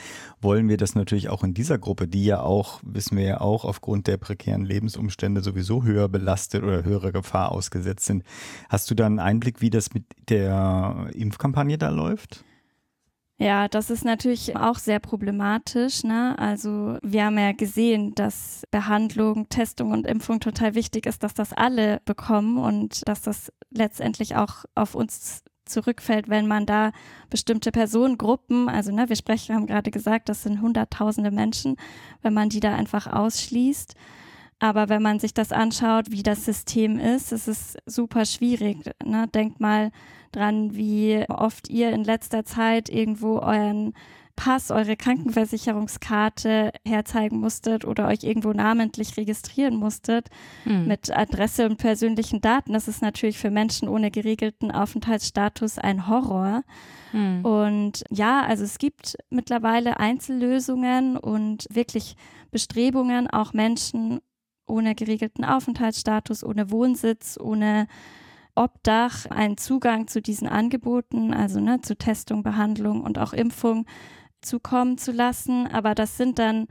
[0.41, 3.63] wollen wir das natürlich auch in dieser Gruppe, die ja auch, wissen wir ja auch,
[3.63, 8.23] aufgrund der prekären Lebensumstände sowieso höher belastet oder höhere Gefahr ausgesetzt sind.
[8.69, 12.43] Hast du da einen Einblick, wie das mit der Impfkampagne da läuft?
[13.39, 16.03] Ja, das ist natürlich auch sehr problematisch.
[16.03, 16.37] Ne?
[16.39, 21.53] Also wir haben ja gesehen, dass Behandlung, Testung und Impfung total wichtig ist, dass das
[21.53, 26.91] alle bekommen und dass das letztendlich auch auf uns zurückfällt, wenn man da
[27.29, 31.75] bestimmte Personengruppen, also ne, wir sprechen, haben gerade gesagt, das sind hunderttausende Menschen,
[32.23, 33.93] wenn man die da einfach ausschließt.
[34.59, 38.89] Aber wenn man sich das anschaut, wie das System ist, ist es super schwierig.
[39.05, 39.27] Ne?
[39.27, 39.91] Denkt mal
[40.31, 43.93] dran, wie oft ihr in letzter Zeit irgendwo euren
[44.37, 50.27] Pass, eure Krankenversicherungskarte herzeigen musstet oder euch irgendwo namentlich registrieren musstet
[50.63, 50.87] hm.
[50.87, 52.73] mit Adresse und persönlichen Daten.
[52.73, 56.61] Das ist natürlich für Menschen ohne geregelten Aufenthaltsstatus ein Horror.
[57.11, 57.43] Hm.
[57.43, 62.15] Und ja, also es gibt mittlerweile Einzellösungen und wirklich
[62.51, 64.19] Bestrebungen, auch Menschen
[64.67, 67.87] ohne geregelten Aufenthaltsstatus, ohne Wohnsitz, ohne
[68.57, 73.85] Obdach einen Zugang zu diesen Angeboten, also ne, zu Testung, Behandlung und auch Impfung
[74.41, 75.67] zukommen zu lassen.
[75.67, 76.67] Aber das sind dann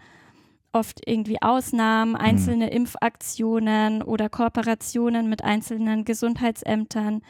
[0.72, 2.16] oft irgendwie Ausnahmen, mhm.
[2.16, 2.70] einzelne.
[2.70, 7.22] Impfaktionen oder Kooperationen mit einzelnen Gesundheitsämtern,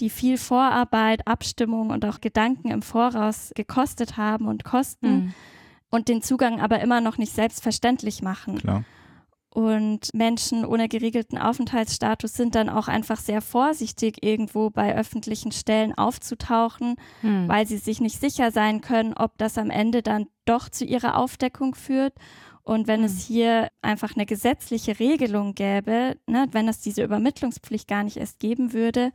[0.00, 5.34] die viel Vorarbeit, Abstimmung und auch Gedanken im Voraus gekostet haben und kosten mhm.
[5.90, 8.58] und den Zugang aber immer noch nicht selbstverständlich machen.
[8.58, 8.84] Klar.
[9.58, 15.98] Und Menschen ohne geregelten Aufenthaltsstatus sind dann auch einfach sehr vorsichtig, irgendwo bei öffentlichen Stellen
[15.98, 17.48] aufzutauchen, hm.
[17.48, 21.16] weil sie sich nicht sicher sein können, ob das am Ende dann doch zu ihrer
[21.16, 22.14] Aufdeckung führt.
[22.62, 23.06] Und wenn hm.
[23.06, 28.38] es hier einfach eine gesetzliche Regelung gäbe, ne, wenn es diese Übermittlungspflicht gar nicht erst
[28.38, 29.10] geben würde,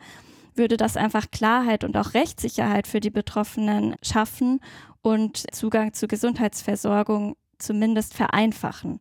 [0.56, 4.60] würde das einfach Klarheit und auch Rechtssicherheit für die Betroffenen schaffen
[5.02, 9.00] und Zugang zu Gesundheitsversorgung zumindest vereinfachen.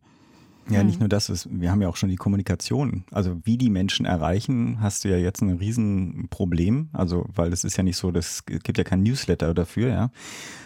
[0.69, 1.01] Ja, nicht hm.
[1.01, 3.03] nur das, ist, wir haben ja auch schon die Kommunikation.
[3.11, 6.89] Also wie die Menschen erreichen, hast du ja jetzt ein Riesenproblem.
[6.93, 10.11] Also, weil es ist ja nicht so, es gibt ja kein Newsletter dafür, ja.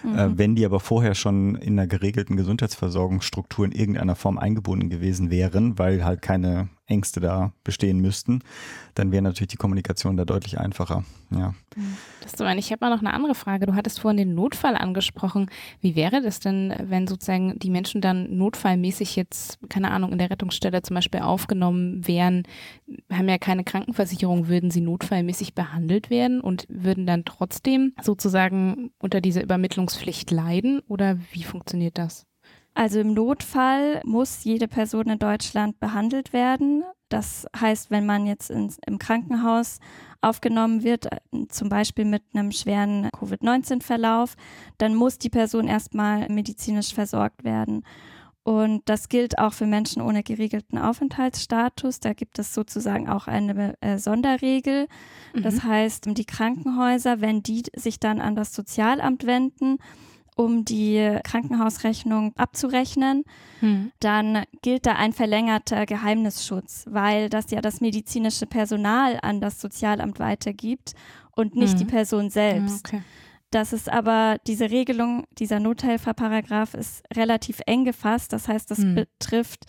[0.04, 0.18] Mhm.
[0.18, 5.32] Äh, wenn die aber vorher schon in einer geregelten Gesundheitsversorgungsstruktur in irgendeiner Form eingebunden gewesen
[5.32, 8.42] wären, weil halt keine Ängste da bestehen müssten,
[8.96, 11.04] dann wäre natürlich die Kommunikation da deutlich einfacher.
[11.32, 11.54] Ja.
[12.22, 13.66] Das so, ich habe mal noch eine andere Frage.
[13.66, 15.50] Du hattest vorhin den Notfall angesprochen.
[15.82, 20.30] Wie wäre das denn, wenn sozusagen die Menschen dann notfallmäßig jetzt, keine Ahnung, in der
[20.30, 22.44] Rettungsstelle zum Beispiel aufgenommen wären,
[23.12, 29.20] haben ja keine Krankenversicherung, würden sie notfallmäßig behandelt werden und würden dann trotzdem sozusagen unter
[29.20, 30.80] dieser Übermittlungspflicht leiden?
[30.88, 32.26] Oder wie funktioniert das?
[32.78, 36.84] Also im Notfall muss jede Person in Deutschland behandelt werden.
[37.10, 39.80] Das heißt, wenn man jetzt ins, im Krankenhaus
[40.22, 41.18] aufgenommen wird, äh,
[41.50, 44.36] zum Beispiel mit einem schweren Covid-19-Verlauf,
[44.78, 47.84] dann muss die Person erstmal medizinisch versorgt werden.
[48.44, 52.00] Und das gilt auch für Menschen ohne geregelten Aufenthaltsstatus.
[52.00, 54.88] Da gibt es sozusagen auch eine äh, Sonderregel.
[55.34, 55.42] Mhm.
[55.42, 59.80] Das heißt, die Krankenhäuser, wenn die sich dann an das Sozialamt wenden,
[60.38, 63.24] um die Krankenhausrechnung abzurechnen,
[63.60, 63.92] hm.
[64.00, 70.20] dann gilt da ein verlängerter Geheimnisschutz, weil das ja das medizinische Personal an das Sozialamt
[70.20, 70.94] weitergibt
[71.36, 71.80] und nicht hm.
[71.80, 72.88] die Person selbst.
[72.88, 73.02] Okay.
[73.50, 78.32] Das ist aber diese Regelung, dieser Nothelferparagraph ist relativ eng gefasst.
[78.32, 78.96] Das heißt, das hm.
[78.96, 79.66] betrifft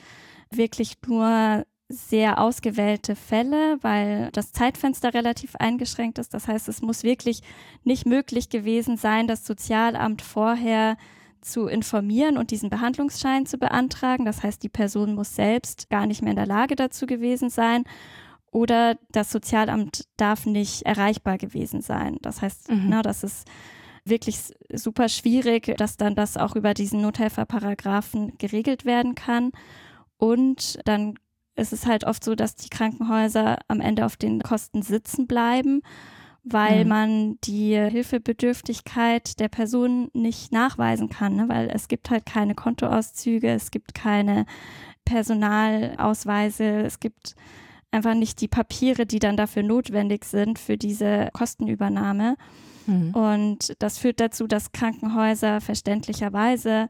[0.50, 6.34] wirklich nur sehr ausgewählte Fälle, weil das Zeitfenster relativ eingeschränkt ist.
[6.34, 7.40] Das heißt, es muss wirklich
[7.82, 10.96] nicht möglich gewesen sein, das Sozialamt vorher
[11.40, 14.24] zu informieren und diesen Behandlungsschein zu beantragen.
[14.24, 17.84] Das heißt, die Person muss selbst gar nicht mehr in der Lage dazu gewesen sein
[18.50, 22.18] oder das Sozialamt darf nicht erreichbar gewesen sein.
[22.22, 22.86] Das heißt, mhm.
[22.88, 23.46] na, das ist
[24.04, 24.38] wirklich
[24.72, 29.52] super schwierig, dass dann das auch über diesen Nothelferparagraphen geregelt werden kann.
[30.16, 31.14] Und dann
[31.58, 35.82] ist es halt oft so, dass die Krankenhäuser am Ende auf den Kosten sitzen bleiben,
[36.44, 36.88] weil mhm.
[36.88, 41.48] man die Hilfebedürftigkeit der Person nicht nachweisen kann, ne?
[41.48, 44.46] weil es gibt halt keine Kontoauszüge, es gibt keine
[45.04, 47.34] Personalausweise, es gibt
[47.90, 52.36] einfach nicht die Papiere, die dann dafür notwendig sind für diese Kostenübernahme.
[52.86, 53.14] Mhm.
[53.14, 56.88] Und das führt dazu, dass Krankenhäuser verständlicherweise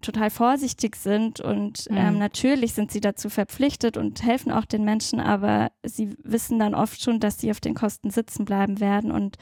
[0.00, 1.96] total vorsichtig sind und mhm.
[1.96, 6.74] ähm, natürlich sind sie dazu verpflichtet und helfen auch den Menschen, aber sie wissen dann
[6.74, 9.38] oft schon, dass sie auf den Kosten sitzen bleiben werden und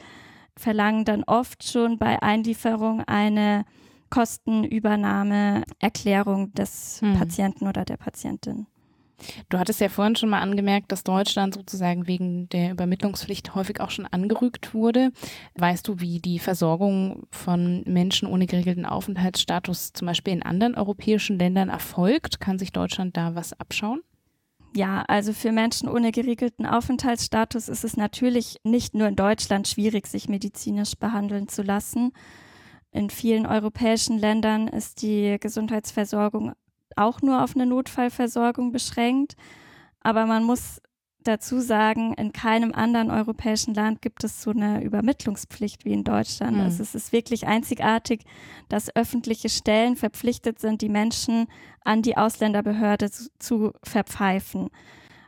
[0.57, 3.65] verlangen dann oft schon bei Einlieferung eine
[4.09, 7.17] Kostenübernahmeerklärung des mhm.
[7.17, 8.67] Patienten oder der Patientin.
[9.49, 13.89] Du hattest ja vorhin schon mal angemerkt, dass Deutschland sozusagen wegen der Übermittlungspflicht häufig auch
[13.89, 15.11] schon angerügt wurde.
[15.55, 21.37] Weißt du, wie die Versorgung von Menschen ohne geregelten Aufenthaltsstatus zum Beispiel in anderen europäischen
[21.37, 22.39] Ländern erfolgt?
[22.39, 24.01] Kann sich Deutschland da was abschauen?
[24.75, 30.05] Ja, also für Menschen ohne geregelten Aufenthaltsstatus ist es natürlich nicht nur in Deutschland schwierig,
[30.05, 32.11] sich medizinisch behandeln zu lassen.
[32.91, 36.53] In vielen europäischen Ländern ist die Gesundheitsversorgung
[36.95, 39.35] auch nur auf eine Notfallversorgung beschränkt.
[40.01, 40.81] Aber man muss
[41.27, 46.57] dazu sagen, in keinem anderen europäischen Land gibt es so eine Übermittlungspflicht wie in Deutschland.
[46.57, 46.63] Mhm.
[46.63, 48.23] Also es ist wirklich einzigartig,
[48.69, 51.47] dass öffentliche Stellen verpflichtet sind, die Menschen
[51.83, 54.69] an die Ausländerbehörde zu, zu verpfeifen.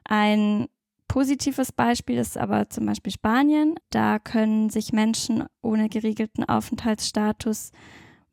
[0.04, 0.68] Ein
[1.08, 3.76] positives Beispiel ist aber zum Beispiel Spanien.
[3.90, 7.72] Da können sich Menschen ohne geregelten Aufenthaltsstatus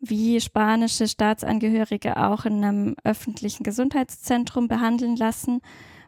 [0.08, 5.60] wie spanische Staatsangehörige auch in einem öffentlichen Gesundheitszentrum behandeln lassen,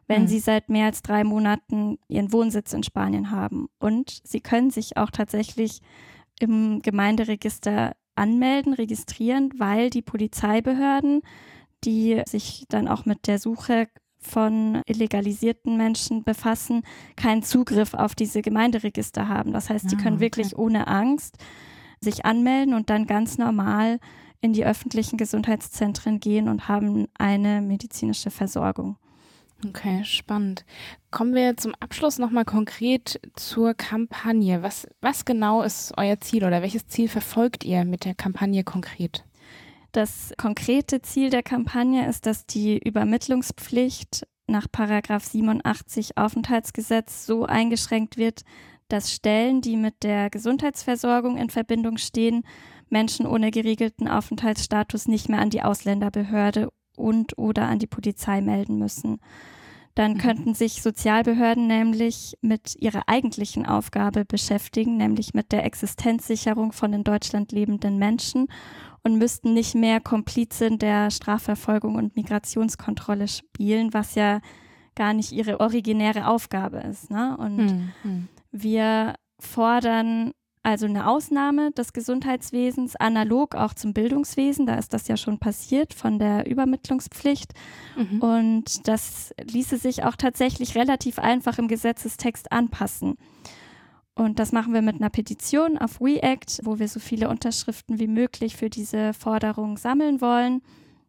[0.07, 0.29] wenn mhm.
[0.29, 3.69] sie seit mehr als drei Monaten ihren Wohnsitz in Spanien haben.
[3.79, 5.81] Und sie können sich auch tatsächlich
[6.41, 11.23] im Gemeinderegister anmelden, registrieren, weil die Polizeibehörden,
[11.85, 16.83] die sich dann auch mit der Suche von illegalisierten Menschen befassen,
[17.15, 19.53] keinen Zugriff auf diese Gemeinderegister haben.
[19.53, 20.25] Das heißt, sie ah, können okay.
[20.25, 21.37] wirklich ohne Angst
[22.01, 23.99] sich anmelden und dann ganz normal
[24.41, 28.97] in die öffentlichen Gesundheitszentren gehen und haben eine medizinische Versorgung.
[29.67, 30.67] Okay, spannend.
[31.11, 34.63] Kommen wir zum Abschluss nochmal konkret zur Kampagne.
[34.63, 39.25] Was, was genau ist euer Ziel oder welches Ziel verfolgt ihr mit der Kampagne konkret?
[39.93, 48.19] Das konkrete Ziel der Kampagne ist, dass die Übermittlungspflicht nach Paragraph 87 Aufenthaltsgesetz so eingeschränkt
[48.19, 48.43] wird,
[48.89, 52.45] dass Stellen, die mit der Gesundheitsversorgung in Verbindung stehen,
[52.89, 58.79] Menschen ohne geregelten Aufenthaltsstatus nicht mehr an die Ausländerbehörde und oder an die Polizei melden
[58.79, 59.19] müssen.
[59.97, 60.19] Dann mhm.
[60.19, 67.03] könnten sich Sozialbehörden nämlich mit ihrer eigentlichen Aufgabe beschäftigen, nämlich mit der Existenzsicherung von in
[67.03, 68.49] Deutschland lebenden Menschen
[69.03, 74.41] und müssten nicht mehr Komplizin der Strafverfolgung und Migrationskontrolle spielen, was ja
[74.95, 77.11] gar nicht ihre originäre Aufgabe ist.
[77.11, 77.37] Ne?
[77.39, 78.29] Und mhm.
[78.53, 80.33] Wir fordern
[80.67, 84.67] also eine Ausnahme des Gesundheitswesens, analog auch zum Bildungswesen.
[84.67, 87.53] Da ist das ja schon passiert von der Übermittlungspflicht.
[87.97, 88.21] Mhm.
[88.21, 93.17] Und das ließe sich auch tatsächlich relativ einfach im Gesetzestext anpassen.
[94.17, 98.09] Und das machen wir mit einer Petition auf WeAct, wo wir so viele Unterschriften wie
[98.09, 100.63] möglich für diese Forderung sammeln wollen,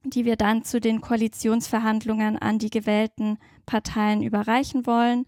[0.04, 5.26] die wir dann zu den Koalitionsverhandlungen an die gewählten Parteien überreichen wollen.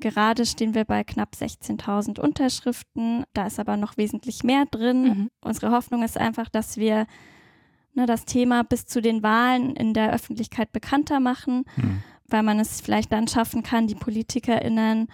[0.00, 3.24] Gerade stehen wir bei knapp 16.000 Unterschriften.
[3.32, 5.02] Da ist aber noch wesentlich mehr drin.
[5.02, 5.30] Mhm.
[5.40, 7.06] Unsere Hoffnung ist einfach, dass wir
[7.94, 12.02] ne, das Thema bis zu den Wahlen in der Öffentlichkeit bekannter machen, mhm.
[12.28, 15.08] weil man es vielleicht dann schaffen kann, die PolitikerInnen,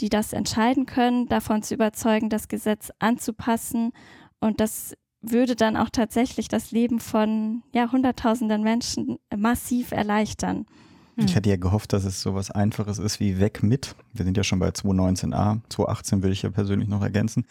[0.00, 3.92] die das entscheiden können, davon zu überzeugen, das Gesetz anzupassen.
[4.40, 10.64] Und das würde dann auch tatsächlich das Leben von ja, Hunderttausenden Menschen massiv erleichtern.
[11.16, 11.34] Ich hm.
[11.34, 13.94] hätte ja gehofft, dass es sowas Einfaches ist wie weg mit.
[14.12, 15.60] Wir sind ja schon bei 219a.
[15.68, 17.44] 218 würde ich ja persönlich noch ergänzen.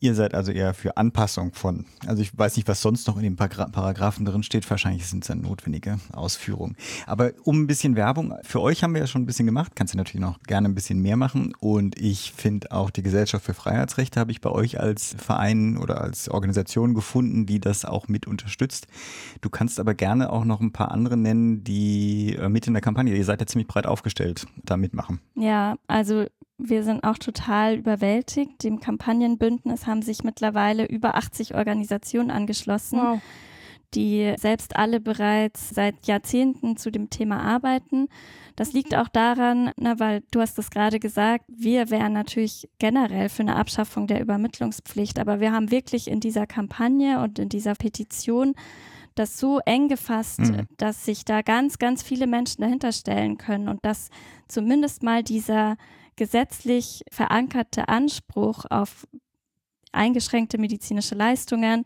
[0.00, 1.84] Ihr seid also eher für Anpassung von.
[2.06, 4.68] Also ich weiß nicht, was sonst noch in den Paragraphen drin steht.
[4.68, 6.76] Wahrscheinlich sind es dann notwendige Ausführungen.
[7.06, 9.72] Aber um ein bisschen Werbung, für euch haben wir ja schon ein bisschen gemacht.
[9.74, 11.52] Kannst du natürlich noch gerne ein bisschen mehr machen.
[11.58, 16.00] Und ich finde auch die Gesellschaft für Freiheitsrechte habe ich bei euch als Verein oder
[16.00, 18.86] als Organisation gefunden, die das auch mit unterstützt.
[19.40, 22.82] Du kannst aber gerne auch noch ein paar andere nennen, die äh, mit in der
[22.82, 25.20] Kampagne, ihr seid ja ziemlich breit aufgestellt, da mitmachen.
[25.34, 26.26] Ja, also
[26.58, 28.62] wir sind auch total überwältigt.
[28.62, 33.20] Dem Kampagnenbündnis haben sich mittlerweile über 80 Organisationen angeschlossen, wow.
[33.94, 38.08] die selbst alle bereits seit Jahrzehnten zu dem Thema arbeiten.
[38.56, 43.28] Das liegt auch daran, na, weil du hast es gerade gesagt, wir wären natürlich generell
[43.28, 47.74] für eine Abschaffung der Übermittlungspflicht, aber wir haben wirklich in dieser Kampagne und in dieser
[47.74, 48.54] Petition
[49.16, 50.66] das so eng gefasst, mhm.
[50.76, 54.10] dass sich da ganz, ganz viele Menschen dahinter stellen können und dass
[54.48, 55.76] zumindest mal dieser
[56.16, 59.06] gesetzlich verankerte Anspruch auf
[59.92, 61.84] eingeschränkte medizinische Leistungen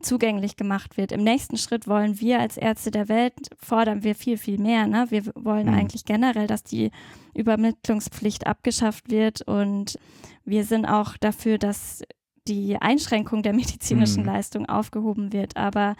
[0.00, 1.10] zugänglich gemacht wird.
[1.12, 4.86] Im nächsten Schritt wollen wir als Ärzte der Welt, fordern wir viel, viel mehr.
[4.86, 5.06] Ne?
[5.10, 5.74] Wir wollen mhm.
[5.74, 6.90] eigentlich generell, dass die
[7.34, 9.98] Übermittlungspflicht abgeschafft wird und
[10.44, 12.02] wir sind auch dafür, dass
[12.46, 14.28] die Einschränkung der medizinischen mhm.
[14.28, 15.56] Leistung aufgehoben wird.
[15.56, 15.96] Aber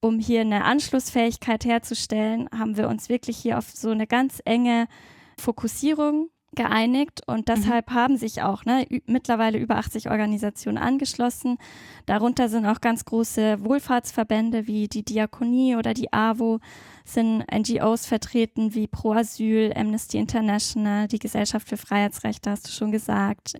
[0.00, 4.86] um hier eine Anschlussfähigkeit herzustellen, haben wir uns wirklich hier auf so eine ganz enge
[5.38, 7.54] Fokussierung geeinigt und mhm.
[7.54, 7.94] deshalb mhm.
[7.94, 11.58] haben sich auch ne, mittlerweile über 80 Organisationen angeschlossen.
[12.06, 16.60] Darunter sind auch ganz große Wohlfahrtsverbände wie die Diakonie oder die AWO,
[17.04, 22.92] sind NGOs vertreten wie Pro Asyl, Amnesty International, die Gesellschaft für Freiheitsrechte, hast du schon
[22.92, 23.54] gesagt,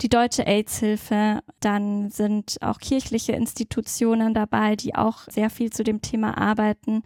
[0.00, 1.40] die Deutsche AIDS-Hilfe.
[1.60, 7.02] Dann sind auch kirchliche Institutionen dabei, die auch sehr viel zu dem Thema arbeiten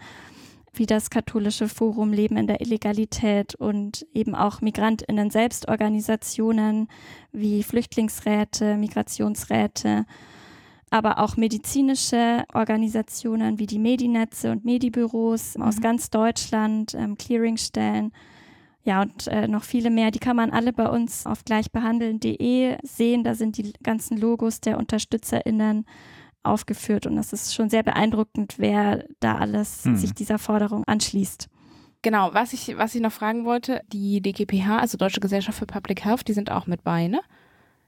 [0.78, 6.88] wie das katholische Forum Leben in der Illegalität und eben auch Migrantinnen Selbstorganisationen
[7.32, 10.06] wie Flüchtlingsräte, Migrationsräte,
[10.90, 15.62] aber auch medizinische Organisationen wie die Medinetze und Medibüros mhm.
[15.62, 18.12] aus ganz Deutschland, ähm, Clearingstellen.
[18.84, 20.12] Ja, und äh, noch viele mehr.
[20.12, 23.24] Die kann man alle bei uns auf gleichbehandeln.de sehen.
[23.24, 25.84] Da sind die ganzen Logos der UnterstützerInnen
[26.46, 29.96] aufgeführt und es ist schon sehr beeindruckend, wer da alles hm.
[29.96, 31.48] sich dieser Forderung anschließt.
[32.02, 36.04] Genau, was ich, was ich noch fragen wollte, die DGPH, also Deutsche Gesellschaft für Public
[36.04, 37.20] Health, die sind auch mit bei, ne?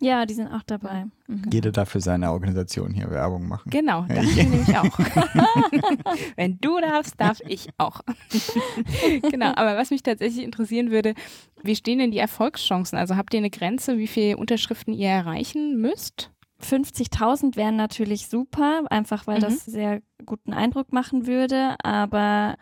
[0.00, 1.06] Ja, die sind auch dabei.
[1.26, 1.50] Mhm.
[1.52, 3.68] Jeder darf für seine Organisation hier Werbung machen.
[3.68, 4.44] Genau, das ja.
[4.44, 4.96] nämlich auch.
[6.36, 8.02] Wenn du darfst, darf ich auch.
[9.30, 11.14] genau, aber was mich tatsächlich interessieren würde,
[11.62, 12.96] wie stehen denn die Erfolgschancen?
[12.96, 16.30] Also habt ihr eine Grenze, wie viele Unterschriften ihr erreichen müsst?
[16.62, 19.42] 50.000 wären natürlich super, einfach weil mhm.
[19.42, 21.76] das sehr guten Eindruck machen würde.
[21.82, 22.56] Aber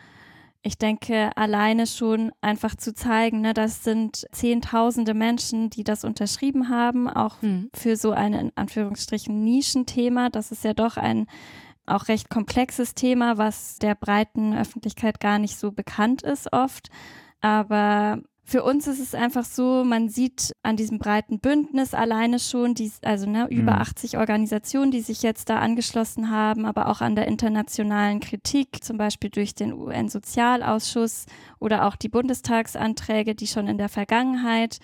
[0.62, 6.68] ich denke, alleine schon einfach zu zeigen, ne, das sind Zehntausende Menschen, die das unterschrieben
[6.68, 7.70] haben, auch mhm.
[7.74, 10.28] für so ein in Anführungsstrichen Nischenthema.
[10.28, 11.26] Das ist ja doch ein
[11.86, 16.88] auch recht komplexes Thema, was der breiten Öffentlichkeit gar nicht so bekannt ist oft.
[17.40, 22.74] Aber für uns ist es einfach so, man sieht an diesem breiten Bündnis alleine schon,
[22.74, 23.80] die, also ne, über mhm.
[23.80, 28.99] 80 Organisationen, die sich jetzt da angeschlossen haben, aber auch an der internationalen Kritik, zum
[28.99, 31.26] Beispiel durch den UN-Sozialausschuss
[31.59, 34.78] oder auch die Bundestagsanträge, die schon in der Vergangenheit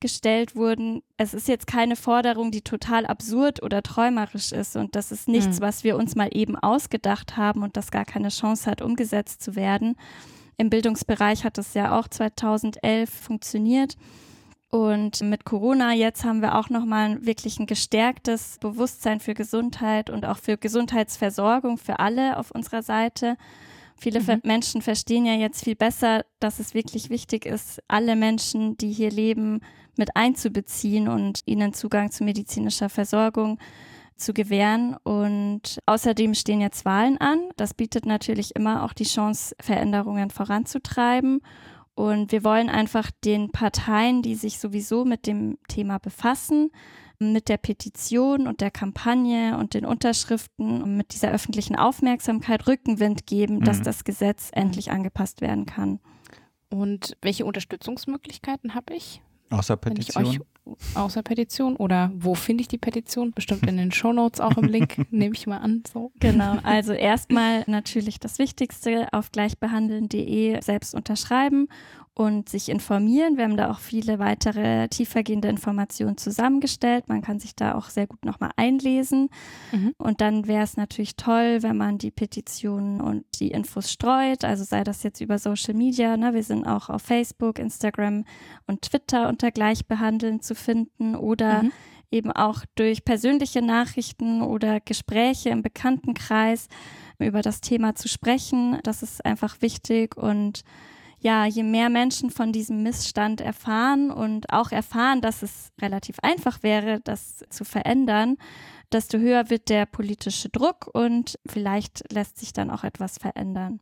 [0.00, 1.02] gestellt wurden.
[1.16, 5.60] Es ist jetzt keine Forderung, die total absurd oder träumerisch ist und das ist nichts,
[5.60, 5.62] mhm.
[5.62, 9.54] was wir uns mal eben ausgedacht haben und das gar keine Chance hat, umgesetzt zu
[9.54, 9.94] werden
[10.56, 13.96] im Bildungsbereich hat es ja auch 2011 funktioniert.
[14.70, 20.26] Und mit Corona jetzt haben wir auch nochmal wirklich ein gestärktes Bewusstsein für Gesundheit und
[20.26, 23.36] auch für Gesundheitsversorgung für alle auf unserer Seite.
[23.96, 24.40] Viele mhm.
[24.42, 29.10] Menschen verstehen ja jetzt viel besser, dass es wirklich wichtig ist, alle Menschen, die hier
[29.10, 29.60] leben,
[29.96, 33.58] mit einzubeziehen und ihnen Zugang zu medizinischer Versorgung
[34.16, 34.96] zu gewähren.
[35.02, 37.50] Und außerdem stehen jetzt Wahlen an.
[37.56, 41.40] Das bietet natürlich immer auch die Chance, Veränderungen voranzutreiben.
[41.94, 46.70] Und wir wollen einfach den Parteien, die sich sowieso mit dem Thema befassen,
[47.20, 53.26] mit der Petition und der Kampagne und den Unterschriften und mit dieser öffentlichen Aufmerksamkeit Rückenwind
[53.26, 53.64] geben, mhm.
[53.64, 56.00] dass das Gesetz endlich angepasst werden kann.
[56.68, 59.22] Und welche Unterstützungsmöglichkeiten habe ich?
[59.50, 60.26] Außer Petition?
[60.26, 60.40] Euch,
[60.94, 63.32] außer Petition oder wo finde ich die Petition?
[63.32, 65.82] Bestimmt in den Shownotes auch im Link, nehme ich mal an.
[65.90, 66.12] So.
[66.20, 71.68] Genau, also erstmal natürlich das Wichtigste auf gleichbehandeln.de selbst unterschreiben
[72.14, 73.36] und sich informieren.
[73.36, 77.08] Wir haben da auch viele weitere tiefergehende Informationen zusammengestellt.
[77.08, 79.30] Man kann sich da auch sehr gut nochmal einlesen.
[79.72, 79.94] Mhm.
[79.98, 84.44] Und dann wäre es natürlich toll, wenn man die Petitionen und die Infos streut.
[84.44, 86.16] Also sei das jetzt über Social Media.
[86.16, 86.34] Ne?
[86.34, 88.24] Wir sind auch auf Facebook, Instagram
[88.68, 91.72] und Twitter unter Gleichbehandeln zu finden oder mhm.
[92.12, 96.68] eben auch durch persönliche Nachrichten oder Gespräche im Bekanntenkreis
[97.18, 98.78] über das Thema zu sprechen.
[98.84, 100.62] Das ist einfach wichtig und
[101.24, 106.62] ja, je mehr Menschen von diesem Missstand erfahren und auch erfahren, dass es relativ einfach
[106.62, 108.36] wäre, das zu verändern,
[108.92, 113.80] desto höher wird der politische Druck und vielleicht lässt sich dann auch etwas verändern.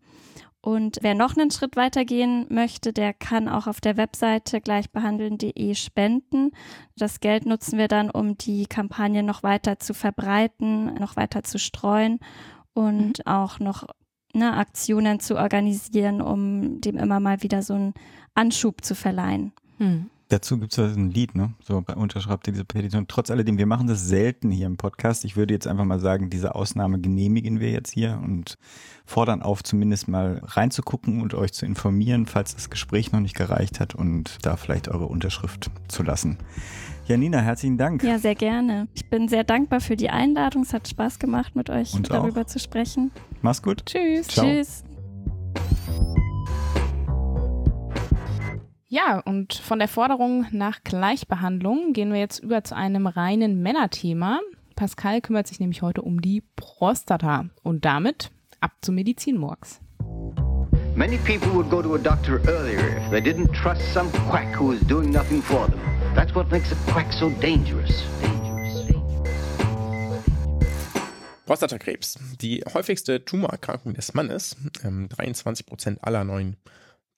[0.60, 6.52] Und wer noch einen Schritt weitergehen möchte, der kann auch auf der Webseite gleichbehandeln.de spenden.
[6.96, 11.58] Das Geld nutzen wir dann, um die Kampagne noch weiter zu verbreiten, noch weiter zu
[11.58, 12.20] streuen
[12.72, 13.26] und mhm.
[13.26, 13.88] auch noch
[14.34, 17.94] ne, Aktionen zu organisieren, um dem immer mal wieder so einen
[18.34, 19.52] Anschub zu verleihen.
[19.78, 20.06] Hm.
[20.32, 21.52] Dazu gibt es ein Lied, ne?
[21.62, 23.06] So unterschreibt ihr diese Petition.
[23.06, 25.26] Trotz alledem, wir machen das selten hier im Podcast.
[25.26, 28.56] Ich würde jetzt einfach mal sagen, diese Ausnahme genehmigen wir jetzt hier und
[29.04, 33.78] fordern auf, zumindest mal reinzugucken und euch zu informieren, falls das Gespräch noch nicht gereicht
[33.78, 36.38] hat und da vielleicht eure Unterschrift zu lassen.
[37.06, 38.02] Janina, herzlichen Dank.
[38.04, 38.86] Ja, sehr gerne.
[38.94, 40.62] Ich bin sehr dankbar für die Einladung.
[40.62, 42.46] Es hat Spaß gemacht, mit euch Uns darüber auch.
[42.46, 43.10] zu sprechen.
[43.42, 43.84] Mach's gut.
[43.86, 44.28] Tschüss.
[44.28, 44.46] Ciao.
[44.46, 44.84] Tschüss.
[48.88, 54.38] Ja, und von der Forderung nach Gleichbehandlung gehen wir jetzt über zu einem reinen Männerthema.
[54.76, 58.30] Pascal kümmert sich nämlich heute um die Prostata und damit
[58.60, 59.80] ab zum Medizinmurks.
[60.94, 64.72] Many people would go to a doctor earlier if they didn't trust some quack who
[64.72, 65.80] is doing nothing for them.
[66.14, 68.04] That's what makes a quack so dangerous.
[71.46, 74.56] Prostatakrebs, die häufigste Tumorerkrankung des Mannes.
[74.84, 76.56] Ähm, 23% aller neuen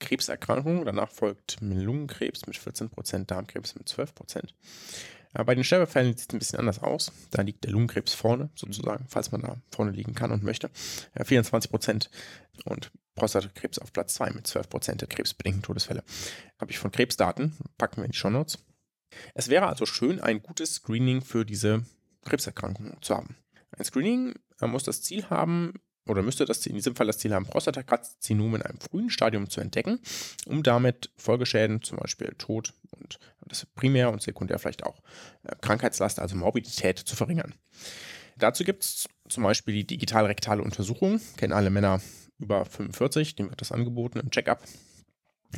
[0.01, 0.85] Krebserkrankungen.
[0.85, 4.55] Danach folgt Lungenkrebs mit 14%, Darmkrebs mit 12%.
[5.37, 7.11] Ja, bei den Sterbefällen sieht es ein bisschen anders aus.
[7.33, 10.71] Da liegt der Lungenkrebs vorne, sozusagen, falls man da vorne liegen kann und möchte.
[11.19, 12.09] Ja, 24%
[12.65, 16.05] und Prostatakrebs auf Platz 2 mit 12% der krebsbedingten Todesfälle.
[16.61, 18.59] Habe ich von Krebsdaten, packen wir in die Shownotes.
[19.35, 21.85] Es wäre also schön, ein gutes Screening für diese
[22.25, 23.37] Krebserkrankung zu haben.
[23.77, 25.75] Ein Screening äh, muss das Ziel haben,
[26.07, 29.61] oder müsste das in diesem Fall das Ziel haben, Prostatakarzinom in einem frühen Stadium zu
[29.61, 30.01] entdecken,
[30.47, 35.01] um damit Folgeschäden, zum Beispiel Tod und das primär und sekundär vielleicht auch
[35.45, 37.55] äh, Krankheitslast, also Morbidität, zu verringern.
[38.37, 42.01] Dazu gibt es zum Beispiel die digital-rektale Untersuchung, kennen alle Männer
[42.39, 44.63] über 45, dem wird das angeboten im Check-up.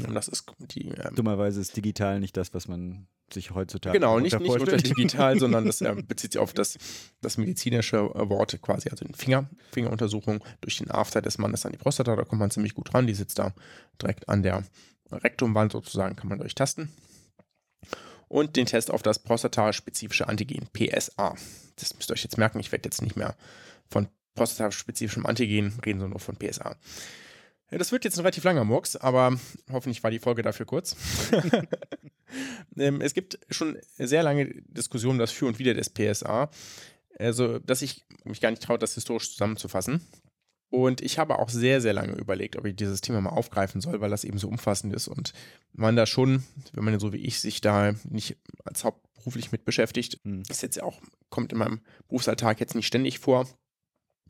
[0.05, 4.21] Und das ist die ähm, Dummerweise ist digital nicht das, was man sich heutzutage Genau,
[4.21, 6.79] nicht, nicht unter digital, sondern das äh, bezieht sich auf das,
[7.21, 11.73] das medizinische äh, Wort quasi, also den Finger, Fingeruntersuchung durch den After des Mannes an
[11.73, 12.15] die Prostata.
[12.15, 13.07] Da kommt man ziemlich gut ran.
[13.07, 13.53] Die sitzt da
[14.01, 14.65] direkt an der
[15.11, 16.93] Rektumwand sozusagen, kann man durchtasten.
[18.29, 21.37] Und den Test auf das prostataspezifische Antigen, PSA.
[21.77, 22.59] Das müsst ihr euch jetzt merken.
[22.59, 23.37] Ich werde jetzt nicht mehr
[23.89, 26.77] von prostataspezifischem Antigen reden, sondern nur von PSA.
[27.71, 29.39] Ja, das wird jetzt ein relativ langer Murks, aber
[29.71, 30.97] hoffentlich war die Folge dafür kurz.
[32.77, 36.49] ähm, es gibt schon sehr lange Diskussionen das Für und Wider des PSA,
[37.19, 40.01] also dass ich mich gar nicht traue, das historisch zusammenzufassen.
[40.69, 44.01] Und ich habe auch sehr, sehr lange überlegt, ob ich dieses Thema mal aufgreifen soll,
[44.01, 45.33] weil das eben so umfassend ist und
[45.73, 50.19] man da schon, wenn man so wie ich sich da nicht als hauptberuflich mit beschäftigt,
[50.25, 50.43] Hm.
[50.49, 51.01] ist jetzt ja auch,
[51.31, 53.49] kommt in meinem Berufsalltag jetzt nicht ständig vor.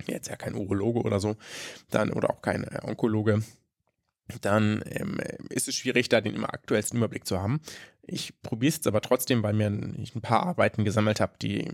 [0.06, 1.36] Jetzt ja kein Urologe oder so,
[1.90, 3.42] dann oder auch kein äh, Onkologe,
[4.40, 5.18] dann ähm,
[5.50, 7.60] ist es schwierig, da den immer aktuellsten Überblick zu haben.
[8.02, 11.70] Ich probiere es jetzt aber trotzdem, weil mir ich ein paar Arbeiten gesammelt habe, die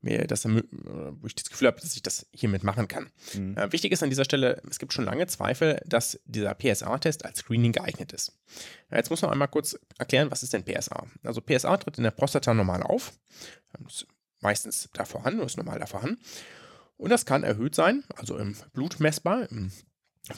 [0.00, 3.10] mir das, äh, wo ich das Gefühl habe, dass ich das hiermit machen kann.
[3.34, 3.56] Mhm.
[3.56, 7.38] Äh, wichtig ist an dieser Stelle, es gibt schon lange Zweifel, dass dieser PSA-Test als
[7.38, 8.38] Screening geeignet ist.
[8.90, 11.06] Jetzt muss man einmal kurz erklären, was ist denn PSA?
[11.24, 13.12] Also PSA tritt in der Prostata normal auf,
[13.86, 14.06] ist
[14.40, 16.18] meistens da vorhanden, ist normal da vorhanden.
[16.98, 19.70] Und das kann erhöht sein, also im Blut messbar, im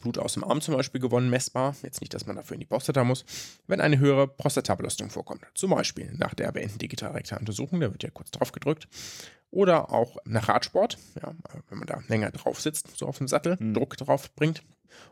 [0.03, 1.75] Blut aus dem Arm zum Beispiel gewonnen messbar.
[1.83, 3.25] Jetzt nicht, dass man dafür in die Prostata muss,
[3.67, 5.45] wenn eine höhere Prostatabelastung vorkommt.
[5.55, 8.87] Zum Beispiel nach der erwähnten digitalrektalen Untersuchung, da wird ja kurz drauf gedrückt.
[9.51, 11.35] Oder auch nach Radsport, ja,
[11.69, 13.75] wenn man da länger drauf sitzt, so auf dem Sattel, Mhm.
[13.75, 14.63] Druck drauf bringt.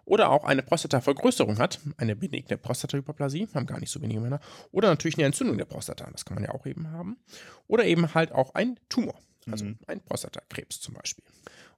[0.05, 4.41] Oder auch eine Prostatavergrößerung hat, eine benigne Prostatahyperplasie, haben gar nicht so wenige Männer.
[4.71, 7.17] Oder natürlich eine Entzündung der Prostata, das kann man ja auch eben haben.
[7.67, 9.19] Oder eben halt auch ein Tumor,
[9.51, 9.79] also Mhm.
[9.87, 11.25] ein Prostatakrebs zum Beispiel.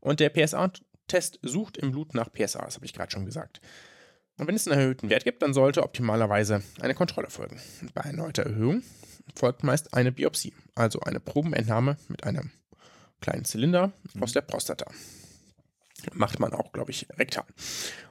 [0.00, 3.60] Und der PSA-Test sucht im Blut nach PSA, das habe ich gerade schon gesagt.
[4.38, 7.60] Und wenn es einen erhöhten Wert gibt, dann sollte optimalerweise eine Kontrolle folgen.
[7.94, 8.82] Bei erneuter Erhöhung
[9.34, 12.50] folgt meist eine Biopsie, also eine Probenentnahme mit einem
[13.20, 14.90] kleinen Zylinder aus der Prostata.
[16.14, 17.44] Macht man auch, glaube ich, rektal.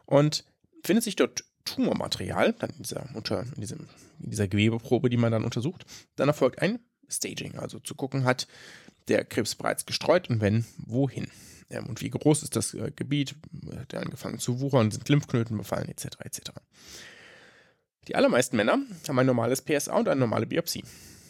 [0.06, 0.46] Und
[0.84, 3.90] findet sich dort Tumormaterial, dann in dieser, unter, in, diesem,
[4.20, 5.86] in dieser Gewebeprobe, die man dann untersucht,
[6.16, 6.80] dann erfolgt ein
[7.10, 8.48] Staging, also zu gucken, hat
[9.10, 11.28] der Krebs bereits gestreut und wenn, wohin.
[11.70, 13.36] Ähm, und wie groß ist das äh, Gebiet,
[13.76, 16.06] hat er angefangen zu wuchern, sind Lymphknoten befallen, etc.
[16.24, 16.52] etc.
[18.08, 20.84] Die allermeisten Männer haben ein normales PSA und eine normale Biopsie.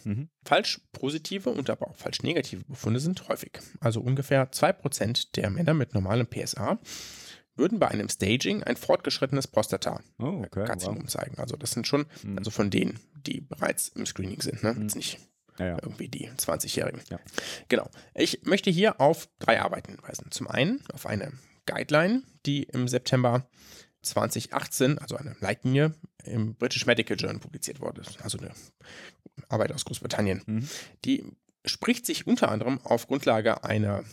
[0.06, 0.30] Mhm.
[0.46, 3.52] Falsch positive und aber auch falsch negative Befunde sind häufig.
[3.82, 6.80] Also ungefähr 2% der Männer mit normalem PSA
[7.56, 10.66] würden bei einem Staging ein fortgeschrittenes Prostata Oh, okay.
[10.70, 11.06] Wow.
[11.08, 11.38] zeigen.
[11.38, 12.38] Also das sind schon, Mhm.
[12.38, 14.74] also von denen, die bereits im Screening sind, ne?
[14.74, 14.84] Mhm.
[14.84, 15.20] Jetzt nicht
[15.60, 15.78] Ja, ja.
[15.82, 17.01] irgendwie die 20-Jährigen.
[17.10, 17.20] Ja.
[17.68, 17.89] Genau.
[18.16, 20.32] Ich möchte hier auf drei Arbeiten hinweisen.
[20.32, 21.34] Zum einen auf eine
[21.66, 23.47] Guideline, die im September
[24.01, 25.93] 2018, also eine Leitlinie,
[26.24, 28.01] im British Medical Journal publiziert wurde.
[28.24, 28.51] Also eine
[29.49, 30.41] Arbeit aus Großbritannien.
[30.45, 30.70] Mhm.
[31.05, 31.26] Die
[31.66, 34.03] spricht sich unter anderem auf Grundlage einer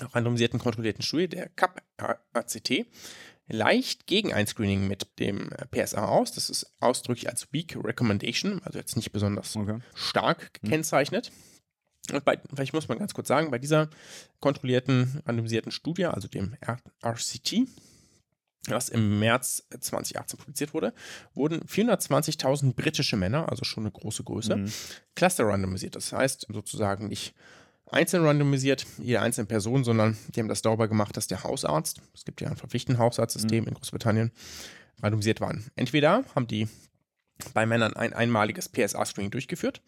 [0.00, 2.86] randomisierten, kontrollierten Studie, der CAP-ACT,
[3.48, 6.32] leicht gegen ein Screening mit dem äh, PSA aus.
[6.32, 9.78] Das ist ausdrücklich als Weak Recommendation, also jetzt nicht besonders Okay.
[9.94, 11.30] stark gekennzeichnet.
[12.12, 13.88] Und bei, vielleicht muss man ganz kurz sagen, bei dieser
[14.40, 16.56] kontrollierten, randomisierten Studie, also dem
[17.04, 17.66] RCT,
[18.68, 20.92] das im März 2018 publiziert wurde,
[21.34, 24.72] wurden 420.000 britische Männer, also schon eine große Größe, Mhm.
[25.14, 25.94] cluster randomisiert.
[25.96, 27.34] Das heißt sozusagen nicht
[27.86, 32.24] einzeln randomisiert, jede einzelne Person, sondern die haben das darüber gemacht, dass der Hausarzt, es
[32.24, 33.68] gibt ja ein verpflichtendes Hausarztsystem Mhm.
[33.68, 34.32] in Großbritannien,
[35.02, 35.70] randomisiert waren.
[35.76, 36.68] Entweder haben die
[37.54, 39.82] bei Männern ein einmaliges PSA-Screening durchgeführt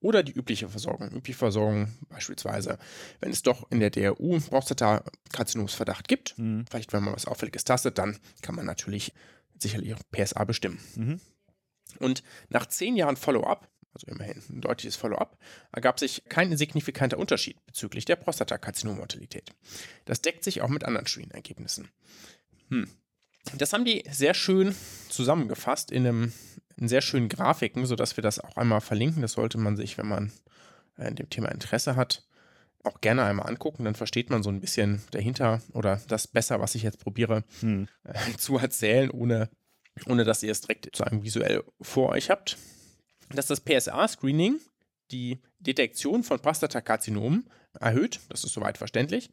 [0.00, 1.10] oder die übliche Versorgung.
[1.10, 2.78] Übliche Versorgung beispielsweise,
[3.20, 6.64] wenn es doch in der DRU Prostatakarzinomsverdacht gibt, Mhm.
[6.70, 9.12] vielleicht wenn man was Auffälliges tastet, dann kann man natürlich
[9.58, 10.78] sicherlich auch PSA bestimmen.
[10.96, 11.20] Mhm.
[11.98, 15.38] Und nach zehn Jahren Follow-up, also immerhin ein deutliches Follow-up,
[15.72, 19.50] ergab sich kein signifikanter Unterschied bezüglich der Prostatakarzinom-Mortalität.
[20.04, 21.88] Das deckt sich auch mit anderen Studienergebnissen.
[22.68, 22.88] Hm.
[23.58, 24.74] Das haben die sehr schön
[25.08, 26.32] zusammengefasst in einem
[26.76, 29.22] in sehr schönen Grafiken, sodass wir das auch einmal verlinken.
[29.22, 30.32] Das sollte man sich, wenn man
[30.96, 32.24] äh, in dem Thema Interesse hat,
[32.82, 33.84] auch gerne einmal angucken.
[33.84, 37.88] Dann versteht man so ein bisschen dahinter oder das besser, was ich jetzt probiere Mhm.
[38.04, 39.50] äh, zu erzählen, ohne,
[40.06, 42.56] ohne dass ihr es direkt sozusagen visuell vor euch habt.
[43.34, 44.60] Dass das PSA-Screening
[45.10, 47.48] die Detektion von Prostatakarzinomen
[47.80, 49.30] erhöht, das ist soweit verständlich.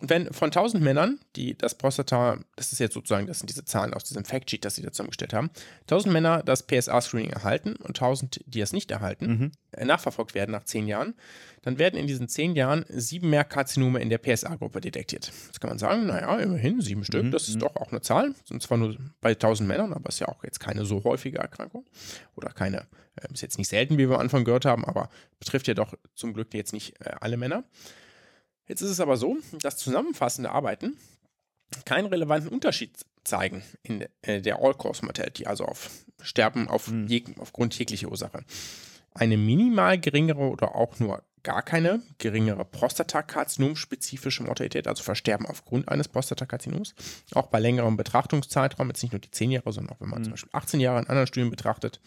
[0.00, 3.94] Wenn von 1000 Männern, die das Prostata, das ist jetzt sozusagen, das sind diese Zahlen
[3.94, 5.50] aus diesem Factsheet, das sie da zusammengestellt haben,
[5.82, 9.52] 1000 Männer das PSA-Screening erhalten und 1000, die es nicht erhalten, Mhm.
[9.70, 11.14] äh, nachverfolgt werden nach 10 Jahren,
[11.62, 15.30] dann werden in diesen 10 Jahren sieben mehr Karzinome in der PSA-Gruppe detektiert.
[15.46, 17.60] Jetzt kann man sagen, naja, immerhin sieben Stück, Mhm, das ist mhm.
[17.60, 18.34] doch auch eine Zahl.
[18.46, 21.86] Sind zwar nur bei 1000 Männern, aber ist ja auch jetzt keine so häufige Erkrankung.
[22.34, 22.78] Oder keine,
[23.14, 25.94] äh, ist jetzt nicht selten, wie wir am Anfang gehört haben, aber betrifft ja doch
[26.16, 27.62] zum Glück jetzt nicht äh, alle Männer.
[28.66, 30.96] Jetzt ist es aber so, dass zusammenfassende Arbeiten
[31.84, 32.92] keinen relevanten Unterschied
[33.24, 35.90] zeigen in äh, der All-Cause-Mortality, also auf
[36.22, 37.06] Sterben auf Mhm.
[37.08, 38.44] jeg aufgrund jeglicher Ursache.
[39.12, 46.08] Eine minimal geringere oder auch nur gar keine geringere Prostatakarzinom-spezifische Mortalität, also Versterben aufgrund eines
[46.08, 46.94] Prostatakarzinoms,
[47.34, 50.24] auch bei längerem Betrachtungszeitraum, jetzt nicht nur die 10 Jahre, sondern auch wenn man Mhm.
[50.24, 52.00] zum Beispiel 18 Jahre in anderen Studien betrachtet.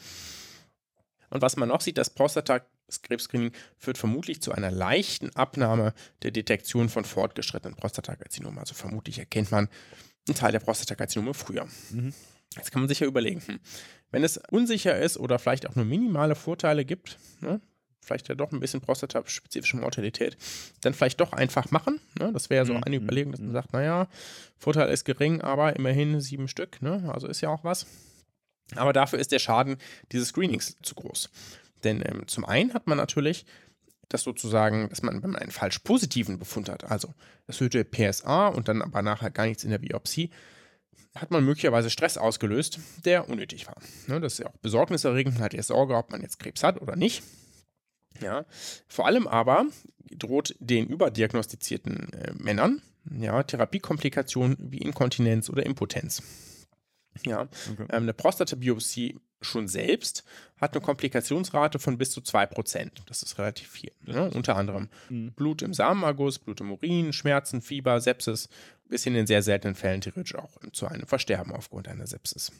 [1.29, 6.89] Und was man noch sieht, das Prostatakrebs-Screening führt vermutlich zu einer leichten Abnahme der Detektion
[6.89, 8.59] von fortgeschrittenen Prostatakarzinomen.
[8.59, 9.67] Also vermutlich erkennt man
[10.27, 11.67] einen Teil der Prostatakarzinome früher.
[11.91, 12.13] Mhm.
[12.55, 13.59] Jetzt kann man sich ja überlegen, hm,
[14.11, 17.61] wenn es unsicher ist oder vielleicht auch nur minimale Vorteile gibt, ne,
[18.01, 20.37] vielleicht ja doch ein bisschen prostataspezifische Mortalität,
[20.81, 21.99] dann vielleicht doch einfach machen.
[22.17, 22.31] Ne?
[22.31, 23.47] Das wäre so Mhm, eine mhm, Überlegung, dass mhm.
[23.47, 24.07] man sagt, naja,
[24.57, 27.11] Vorteil ist gering, aber immerhin sieben Stück, ne?
[27.13, 27.85] also ist ja auch was.
[28.75, 29.77] Aber dafür ist der Schaden
[30.11, 31.29] dieses Screenings zu groß.
[31.83, 33.45] Denn ähm, zum einen hat man natürlich
[34.09, 37.13] das sozusagen, dass man, wenn man einen falsch positiven Befund hat, also
[37.45, 40.31] erhöhte PSA und dann aber nachher gar nichts in der Biopsie,
[41.15, 43.75] hat man möglicherweise Stress ausgelöst, der unnötig war.
[44.07, 46.81] Ne, das ist ja auch besorgniserregend, man hat ja Sorge, ob man jetzt Krebs hat
[46.81, 47.23] oder nicht.
[48.21, 48.45] Ja,
[48.87, 49.65] vor allem aber
[50.11, 52.81] droht den überdiagnostizierten äh, Männern
[53.19, 56.21] ja, Therapiekomplikationen wie Inkontinenz oder Impotenz.
[57.25, 57.41] Ja,
[57.71, 57.83] Okay.
[57.89, 60.23] ähm, eine Prostatabiopsie schon selbst
[60.59, 63.03] hat eine Komplikationsrate von bis zu 2%.
[63.05, 63.91] Das ist relativ viel.
[64.05, 64.31] Ne?
[64.31, 65.33] Unter anderem Mhm.
[65.33, 68.49] Blut im Samenerguss, Blut im Urin, Schmerzen, Fieber, Sepsis,
[68.89, 72.51] bis hin in sehr seltenen Fällen theoretisch auch zu einem Versterben aufgrund einer Sepsis.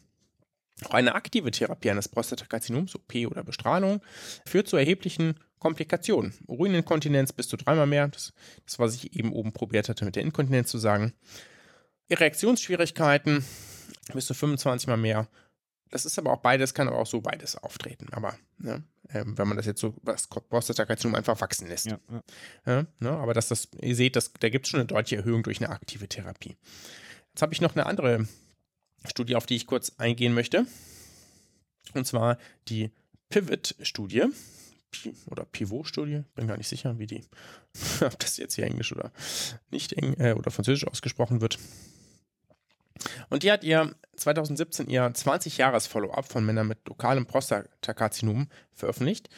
[0.85, 4.01] Auch eine aktive Therapie eines Prostatakarzinoms, OP oder Bestrahlung,
[4.45, 6.35] führt zu erheblichen Komplikationen.
[6.45, 8.33] Urininkontinenz bis zu dreimal mehr, das,
[8.67, 11.13] das was ich eben oben probiert hatte mit der Inkontinenz zu sagen.
[12.09, 13.43] Erektionsschwierigkeiten
[14.13, 15.27] bis zu 25 mal mehr.
[15.89, 18.07] Das ist aber auch beides, kann aber auch so beides auftreten.
[18.11, 21.85] Aber ne, ähm, wenn man das jetzt so, das Prostatakarzinom einfach wachsen lässt.
[21.85, 22.23] Ja, ja.
[22.65, 25.43] Ja, ne, aber dass das, ihr seht, das, da gibt es schon eine deutliche Erhöhung
[25.43, 26.57] durch eine aktive Therapie.
[27.29, 28.27] Jetzt habe ich noch eine andere
[29.05, 30.65] Studie, auf die ich kurz eingehen möchte.
[31.93, 32.37] Und zwar
[32.67, 32.91] die
[33.29, 34.25] Pivot-Studie.
[34.91, 37.23] Pi- Oder Pivot-Studie, bin gar nicht sicher, wie die,
[38.01, 39.11] ob das jetzt hier Englisch oder
[39.69, 41.59] nicht Eng äh, oder Französisch ausgesprochen wird.
[43.29, 49.29] Und die hat ihr 2017 ihr 20-Jahres-Follow-up von Männern mit lokalem Prostatakarzinom veröffentlicht.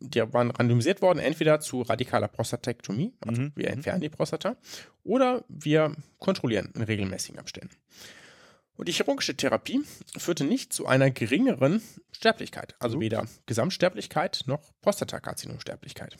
[0.00, 3.74] Die waren randomisiert worden, entweder zu radikaler Prostatektomie, also Mhm, wir mhm.
[3.74, 4.56] entfernen die Prostata,
[5.02, 7.74] oder wir kontrollieren in regelmäßigen Abständen.
[8.76, 9.82] Und die chirurgische Therapie
[10.16, 11.82] führte nicht zu einer geringeren
[12.12, 16.16] Sterblichkeit, also weder Gesamtsterblichkeit noch Prostatakarzinomsterblichkeit.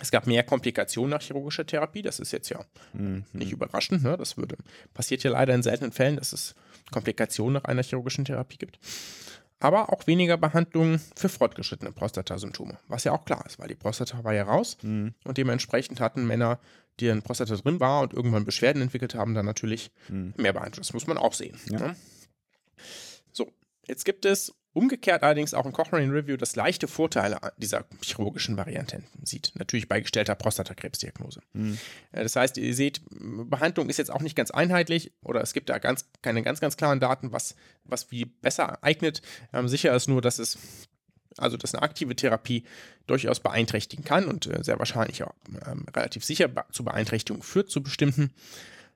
[0.00, 3.24] Es gab mehr Komplikationen nach chirurgischer Therapie, das ist jetzt ja Mhm.
[3.32, 4.16] nicht überraschend, ne?
[4.16, 4.56] das würde,
[4.94, 6.54] passiert ja leider in seltenen Fällen, dass es
[6.92, 8.78] Komplikationen nach einer chirurgischen Therapie gibt.
[9.60, 14.22] Aber auch weniger Behandlungen für fortgeschrittene Prostatasymptome, was ja auch klar ist, weil die Prostata
[14.22, 15.14] war ja raus Mhm.
[15.24, 16.60] und dementsprechend hatten Männer,
[17.00, 20.32] die in Prostata drin war und irgendwann Beschwerden entwickelt haben, dann natürlich Mhm.
[20.36, 20.78] mehr behandelt.
[20.78, 21.58] Das muss man auch sehen.
[21.70, 21.78] Ja.
[21.80, 21.96] Ne?
[23.32, 23.52] So,
[23.86, 29.02] jetzt gibt es Umgekehrt allerdings auch ein Cochrane Review, das leichte Vorteile dieser chirurgischen Varianten
[29.24, 29.50] sieht.
[29.56, 31.40] Natürlich bei gestellter Prostatakrebsdiagnose.
[31.52, 31.78] Mhm.
[32.12, 35.78] Das heißt, ihr seht, Behandlung ist jetzt auch nicht ganz einheitlich oder es gibt da
[35.78, 39.20] ganz, keine ganz, ganz klaren Daten, was, was wie besser eignet.
[39.52, 40.56] Ähm, sicher ist nur, dass es
[41.38, 42.62] also dass eine aktive Therapie
[43.08, 45.34] durchaus beeinträchtigen kann und äh, sehr wahrscheinlich auch
[45.66, 48.32] ähm, relativ sicher zu Beeinträchtigungen führt zu bestimmten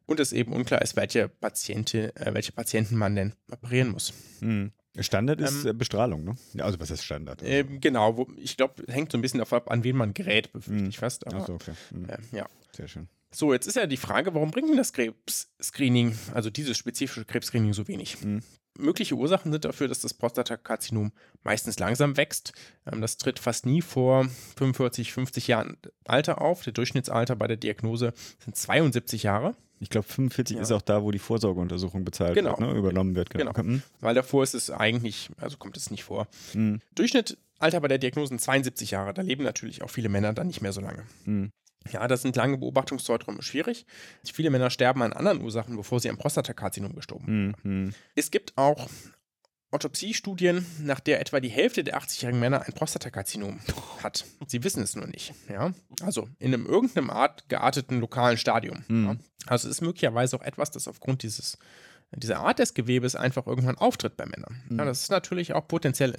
[0.06, 4.12] und es eben unklar ist, welche, Patiente, äh, welche Patienten man denn operieren muss.
[4.40, 4.70] Mhm.
[4.98, 6.36] Standard ist ähm, äh, Bestrahlung, ne?
[6.58, 7.42] Also was ist Standard?
[7.42, 7.52] Also?
[7.52, 10.52] Äh, genau, wo, ich glaube, hängt so ein bisschen davon ab, an wen man gerät,
[10.52, 10.90] befürchte mhm.
[10.90, 11.26] ich fast.
[11.26, 11.72] Aber, so, okay.
[11.90, 12.08] Mhm.
[12.08, 12.46] Äh, ja.
[12.76, 13.08] Sehr schön.
[13.34, 17.72] So, jetzt ist ja die Frage, warum bringt denn das Krebs-Screening, also dieses spezifische Krebs-Screening
[17.72, 18.22] so wenig?
[18.22, 18.42] Mhm.
[18.78, 21.12] Mögliche Ursachen sind dafür, dass das Prostatakarzinom
[21.42, 22.52] meistens langsam wächst.
[22.86, 26.62] Ähm, das tritt fast nie vor 45, 50 Jahren Alter auf.
[26.64, 29.56] Der Durchschnittsalter bei der Diagnose sind 72 Jahre.
[29.82, 30.62] Ich glaube, 45 ja.
[30.62, 32.50] ist auch da, wo die Vorsorgeuntersuchung bezahlt genau.
[32.50, 32.78] wird, ne?
[32.78, 33.30] übernommen wird.
[33.30, 33.52] Genau.
[33.52, 33.68] genau.
[33.68, 33.82] Mhm.
[34.00, 36.28] Weil davor ist es eigentlich, also kommt es nicht vor.
[36.54, 36.80] Mhm.
[36.94, 39.12] Durchschnittsalter bei der Diagnose sind 72 Jahre.
[39.12, 41.02] Da leben natürlich auch viele Männer dann nicht mehr so lange.
[41.24, 41.50] Mhm.
[41.90, 43.84] Ja, das sind lange Beobachtungszeiträume schwierig.
[44.24, 47.64] Viele Männer sterben an anderen Ursachen, bevor sie am Prostatakarzinom gestorben sind.
[47.64, 47.94] Mhm.
[48.14, 48.88] Es gibt auch
[49.72, 53.58] Autopsiestudien, nach der etwa die Hälfte der 80-jährigen Männer ein Prostatakarzinom
[54.02, 54.24] hat.
[54.46, 55.32] Sie wissen es nur nicht.
[55.48, 55.72] Ja?
[56.02, 58.84] Also in einem irgendeinem Art gearteten lokalen Stadium.
[58.88, 59.04] Mhm.
[59.04, 59.16] Ja?
[59.46, 61.58] Also es ist möglicherweise auch etwas, das aufgrund dieses
[62.14, 64.62] diese Art des Gewebes einfach irgendwann auftritt bei Männern.
[64.68, 64.78] Mhm.
[64.78, 66.14] Ja, das ist natürlich auch potenziell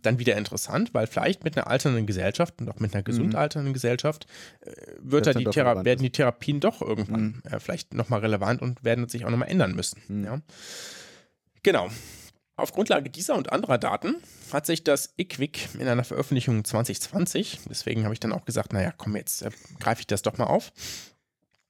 [0.00, 3.38] dann wieder interessant, weil vielleicht mit einer alternden Gesellschaft und auch mit einer gesund mhm.
[3.38, 4.26] alternden Gesellschaft
[4.60, 7.42] äh, wird da die werden die Therapien doch irgendwann mhm.
[7.50, 10.00] äh, vielleicht nochmal relevant und werden sich auch nochmal ändern müssen.
[10.08, 10.24] Mhm.
[10.24, 10.40] Ja.
[11.62, 11.88] Genau.
[12.56, 14.16] Auf Grundlage dieser und anderer Daten
[14.52, 18.92] hat sich das IQWIC in einer Veröffentlichung 2020, deswegen habe ich dann auch gesagt, naja,
[18.96, 19.50] komm, jetzt äh,
[19.80, 20.70] greife ich das doch mal auf,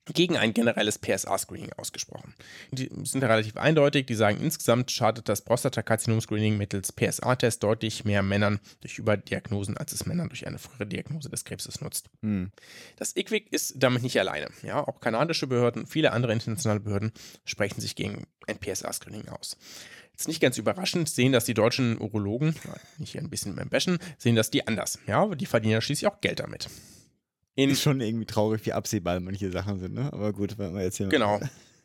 [0.06, 2.34] gegen ein generelles PSA-Screening ausgesprochen.
[2.72, 8.60] Die sind relativ eindeutig, die sagen, insgesamt schadet das Prostatakarzinom-Screening mittels PSA-Test deutlich mehr Männern
[8.80, 12.10] durch Überdiagnosen, als es Männern durch eine frühere Diagnose des Krebses nutzt.
[12.22, 12.50] Hm.
[12.96, 14.48] Das IQWIC ist damit nicht alleine.
[14.62, 17.12] Ja, auch kanadische Behörden, viele andere internationale Behörden
[17.44, 19.56] sprechen sich gegen ein PSA-Screening aus.
[20.12, 22.54] Jetzt nicht ganz überraschend sehen das die deutschen Urologen,
[22.98, 24.98] nicht hier ein bisschen beim Bashen, sehen das die anders.
[25.06, 26.68] Ja, die verdienen ja schließlich auch Geld damit.
[27.54, 30.12] In ist schon irgendwie traurig, wie absehbar manche Sachen sind, ne?
[30.12, 31.08] Aber gut, wenn wir jetzt hier.
[31.08, 31.40] Genau.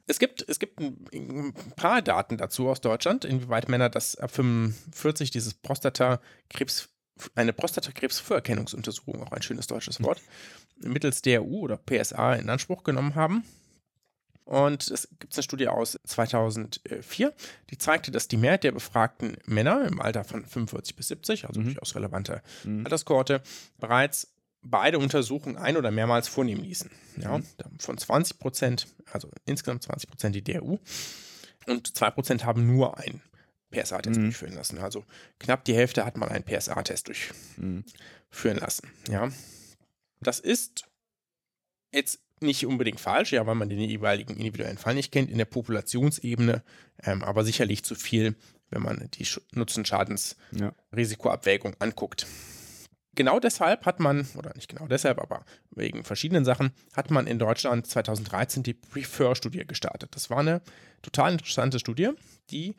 [0.09, 4.32] Es gibt, es gibt ein, ein, paar Daten dazu aus Deutschland, inwieweit Männer das ab
[4.32, 6.88] 45 dieses Prostatakrebs,
[7.36, 10.22] eine Prostatakrebsfrüherkennungsuntersuchung, auch ein schönes deutsches Wort,
[10.78, 13.43] mittels DRU oder PSA in Anspruch genommen haben.
[14.45, 17.34] Und es gibt eine Studie aus 2004,
[17.70, 21.59] die zeigte, dass die Mehrheit der befragten Männer im Alter von 45 bis 70, also
[21.59, 21.65] mhm.
[21.65, 22.86] durchaus relevante mhm.
[22.86, 23.41] Alterskohorte,
[23.78, 24.30] bereits
[24.61, 26.89] beide Untersuchungen ein- oder mehrmals vornehmen ließen.
[27.17, 27.45] Ja, mhm.
[27.79, 30.79] von 20 Prozent, also insgesamt 20 Prozent die DRU
[31.65, 33.21] und 2 Prozent haben nur einen
[33.71, 34.23] PSA-Test mhm.
[34.23, 34.79] durchführen lassen.
[34.79, 35.05] Also
[35.39, 37.83] knapp die Hälfte hat mal einen PSA-Test durchführen mhm.
[38.59, 38.91] lassen.
[39.09, 39.29] Ja,
[40.21, 40.85] das ist
[41.93, 45.45] jetzt nicht unbedingt falsch, ja, weil man den jeweiligen individuellen Fall nicht kennt in der
[45.45, 46.61] Populationsebene,
[47.03, 48.35] ähm, aber sicherlich zu viel,
[48.69, 52.27] wenn man die Nutzen-Schadens-Risikoabwägung anguckt
[53.18, 57.39] genau deshalb hat man, oder nicht genau deshalb, aber wegen verschiedenen Sachen, hat man in
[57.39, 60.15] Deutschland 2013 die Prefer-Studie gestartet.
[60.15, 60.61] Das war eine
[61.01, 62.11] total interessante Studie,
[62.49, 62.76] die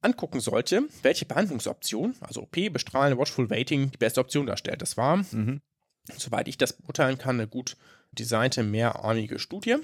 [0.00, 4.82] angucken sollte, welche Behandlungsoption, also OP, Bestrahlen, Watchful Waiting, die beste Option darstellt.
[4.82, 5.60] Das war, mhm.
[6.16, 7.76] soweit ich das beurteilen kann, eine gut
[8.12, 9.76] designte, mehrarmige Studie.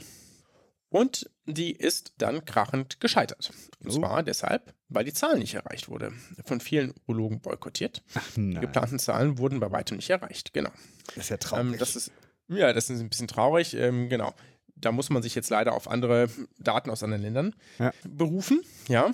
[0.89, 3.53] Und die ist dann krachend gescheitert.
[3.83, 3.93] Und oh.
[3.95, 6.13] zwar deshalb, weil die Zahl nicht erreicht wurde.
[6.45, 8.03] Von vielen Urologen boykottiert.
[8.15, 10.53] Ach, die geplanten Zahlen wurden bei weitem nicht erreicht.
[10.53, 10.71] Genau.
[11.15, 11.73] Das ist ja traurig.
[11.73, 12.11] Ähm, das ist,
[12.49, 13.75] ja, das ist ein bisschen traurig.
[13.75, 14.35] Ähm, genau.
[14.75, 16.29] Da muss man sich jetzt leider auf andere
[16.59, 17.93] Daten aus anderen Ländern ja.
[18.03, 18.63] berufen.
[18.89, 19.13] Ja.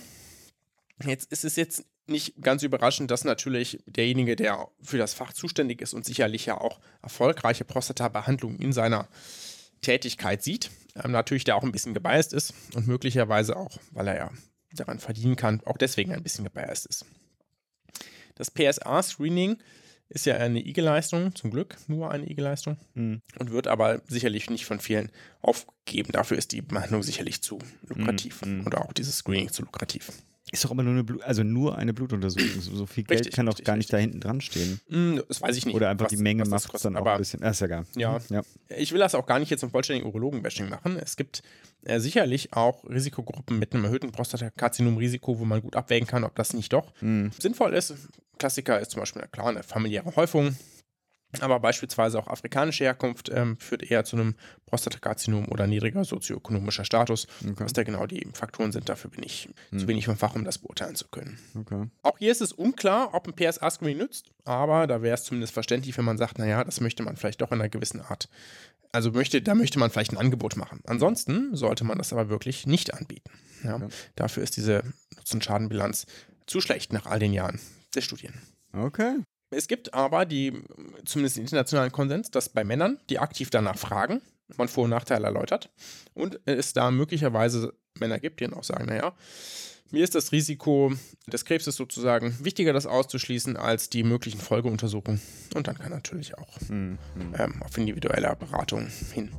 [1.04, 5.82] Jetzt ist es jetzt nicht ganz überraschend, dass natürlich derjenige, der für das Fach zuständig
[5.82, 9.08] ist und sicherlich ja auch erfolgreiche Prostata-Behandlungen in seiner
[9.82, 14.16] Tätigkeit sieht, ähm, natürlich der auch ein bisschen gebiased ist und möglicherweise auch, weil er
[14.16, 14.30] ja
[14.76, 17.04] daran verdienen kann, auch deswegen ein bisschen gebiased ist.
[18.34, 19.58] Das PSA-Screening
[20.08, 23.22] ist ja eine IG-Leistung, zum Glück nur eine IG-Leistung mhm.
[23.38, 25.10] und wird aber sicherlich nicht von vielen
[25.42, 26.12] aufgegeben.
[26.12, 27.58] Dafür ist die Behandlung sicherlich zu
[27.88, 28.66] lukrativ mhm.
[28.66, 30.12] oder auch dieses Screening zu lukrativ.
[30.52, 32.60] Ist doch aber nur eine, Blut also nur eine Blutuntersuchung.
[32.60, 33.96] So viel Geld richtig, kann doch richtig, gar nicht richtig.
[33.96, 34.80] da hinten dran stehen.
[34.88, 35.74] Mm, das weiß ich nicht.
[35.74, 37.42] Oder einfach die Menge macht es dann auch ein bisschen.
[37.42, 37.84] Ah, ist ja gar.
[37.96, 38.20] Ja.
[38.30, 38.42] ja.
[38.68, 40.98] Ich will das auch gar nicht jetzt zum vollständigen Urologen-Bashing machen.
[41.02, 41.42] Es gibt
[41.84, 46.52] äh, sicherlich auch Risikogruppen mit einem erhöhten Prostatakarzinom-Risiko, wo man gut abwägen kann, ob das
[46.52, 47.28] nicht doch mm.
[47.38, 47.94] sinnvoll ist.
[48.38, 50.56] Klassiker ist zum Beispiel, klar, eine familiäre Häufung.
[51.42, 54.34] Aber beispielsweise auch afrikanische Herkunft ähm, führt eher zu einem
[54.66, 57.26] Prostatakarzinom oder niedriger sozioökonomischer Status.
[57.42, 57.54] Okay.
[57.58, 59.78] Was da genau die Faktoren sind, dafür bin ich Hm.
[59.80, 61.38] zu wenig vom Fach, um das beurteilen zu können.
[61.58, 61.86] Okay.
[62.02, 65.96] Auch hier ist es unklar, ob ein PSA-Screening nützt, aber da wäre es zumindest verständlich,
[65.96, 68.28] wenn man sagt, naja, das möchte man vielleicht doch in einer gewissen Art.
[68.92, 70.80] Also möchte, da möchte man vielleicht ein Angebot machen.
[70.86, 73.30] Ansonsten sollte man das aber wirklich nicht anbieten.
[73.62, 73.88] Ja, Okay.
[74.14, 74.82] Dafür ist diese
[75.16, 76.06] Nutzen-Schaden-Bilanz
[76.46, 77.58] zu schlecht nach all den Jahren
[77.94, 78.34] der Studien.
[78.72, 79.16] Okay.
[79.56, 80.52] Es gibt aber die,
[81.06, 84.20] zumindest den internationalen Konsens, dass bei Männern, die aktiv danach fragen,
[84.58, 85.70] man Vor- und Nachteile erläutert
[86.14, 89.14] und es da möglicherweise Männer gibt, die dann auch sagen, naja,
[89.90, 90.92] mir ist das Risiko
[91.26, 95.20] des Krebses sozusagen wichtiger, das auszuschließen, als die möglichen Folgeuntersuchungen.
[95.54, 97.34] Und dann kann natürlich auch Hm, hm.
[97.38, 99.30] ähm, auf individueller Beratung hin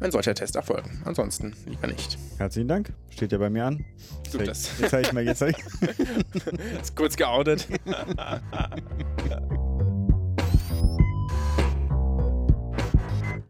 [0.00, 1.02] ein solcher Test erfolgen.
[1.04, 2.18] Ansonsten lieber nicht.
[2.38, 2.92] Herzlichen Dank.
[3.10, 3.84] Steht ja bei mir an.
[4.32, 5.58] Du, Jetzt das Jetzt habe ich mal jetzt hab ich,
[6.80, 7.68] ist kurz geoutet.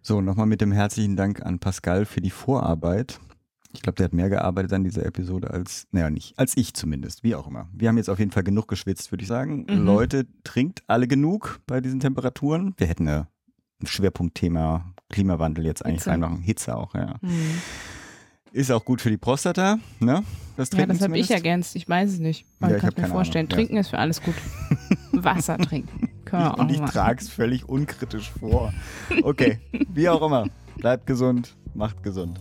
[0.06, 3.18] So, nochmal mit dem herzlichen Dank an Pascal für die Vorarbeit.
[3.74, 7.22] Ich glaube, der hat mehr gearbeitet an dieser Episode als, naja, nicht, als ich zumindest,
[7.24, 7.68] wie auch immer.
[7.72, 9.66] Wir haben jetzt auf jeden Fall genug geschwitzt, würde ich sagen.
[9.68, 9.84] Mhm.
[9.84, 12.74] Leute, trinkt alle genug bei diesen Temperaturen.
[12.76, 13.28] Wir hätten eine,
[13.82, 16.10] ein Schwerpunktthema Klimawandel jetzt eigentlich Hitze.
[16.10, 16.40] reinmachen.
[16.40, 17.14] Hitze auch, ja.
[17.20, 17.30] Hm.
[18.52, 20.22] Ist auch gut für die Prostata, ne?
[20.56, 21.74] Das Ja, Trinken das habe ich ergänzt.
[21.74, 22.46] Ich weiß es nicht.
[22.60, 23.56] Aber Ja, kann mir vorstellen, Ahnung, ja.
[23.56, 24.34] trinken ist für alles gut.
[25.12, 26.08] Wasser trinken.
[26.24, 28.72] Können wir Ich, auch und ich trage es völlig unkritisch vor.
[29.22, 29.58] Okay,
[29.92, 30.46] wie auch immer.
[30.76, 32.40] Bleibt gesund, macht gesund.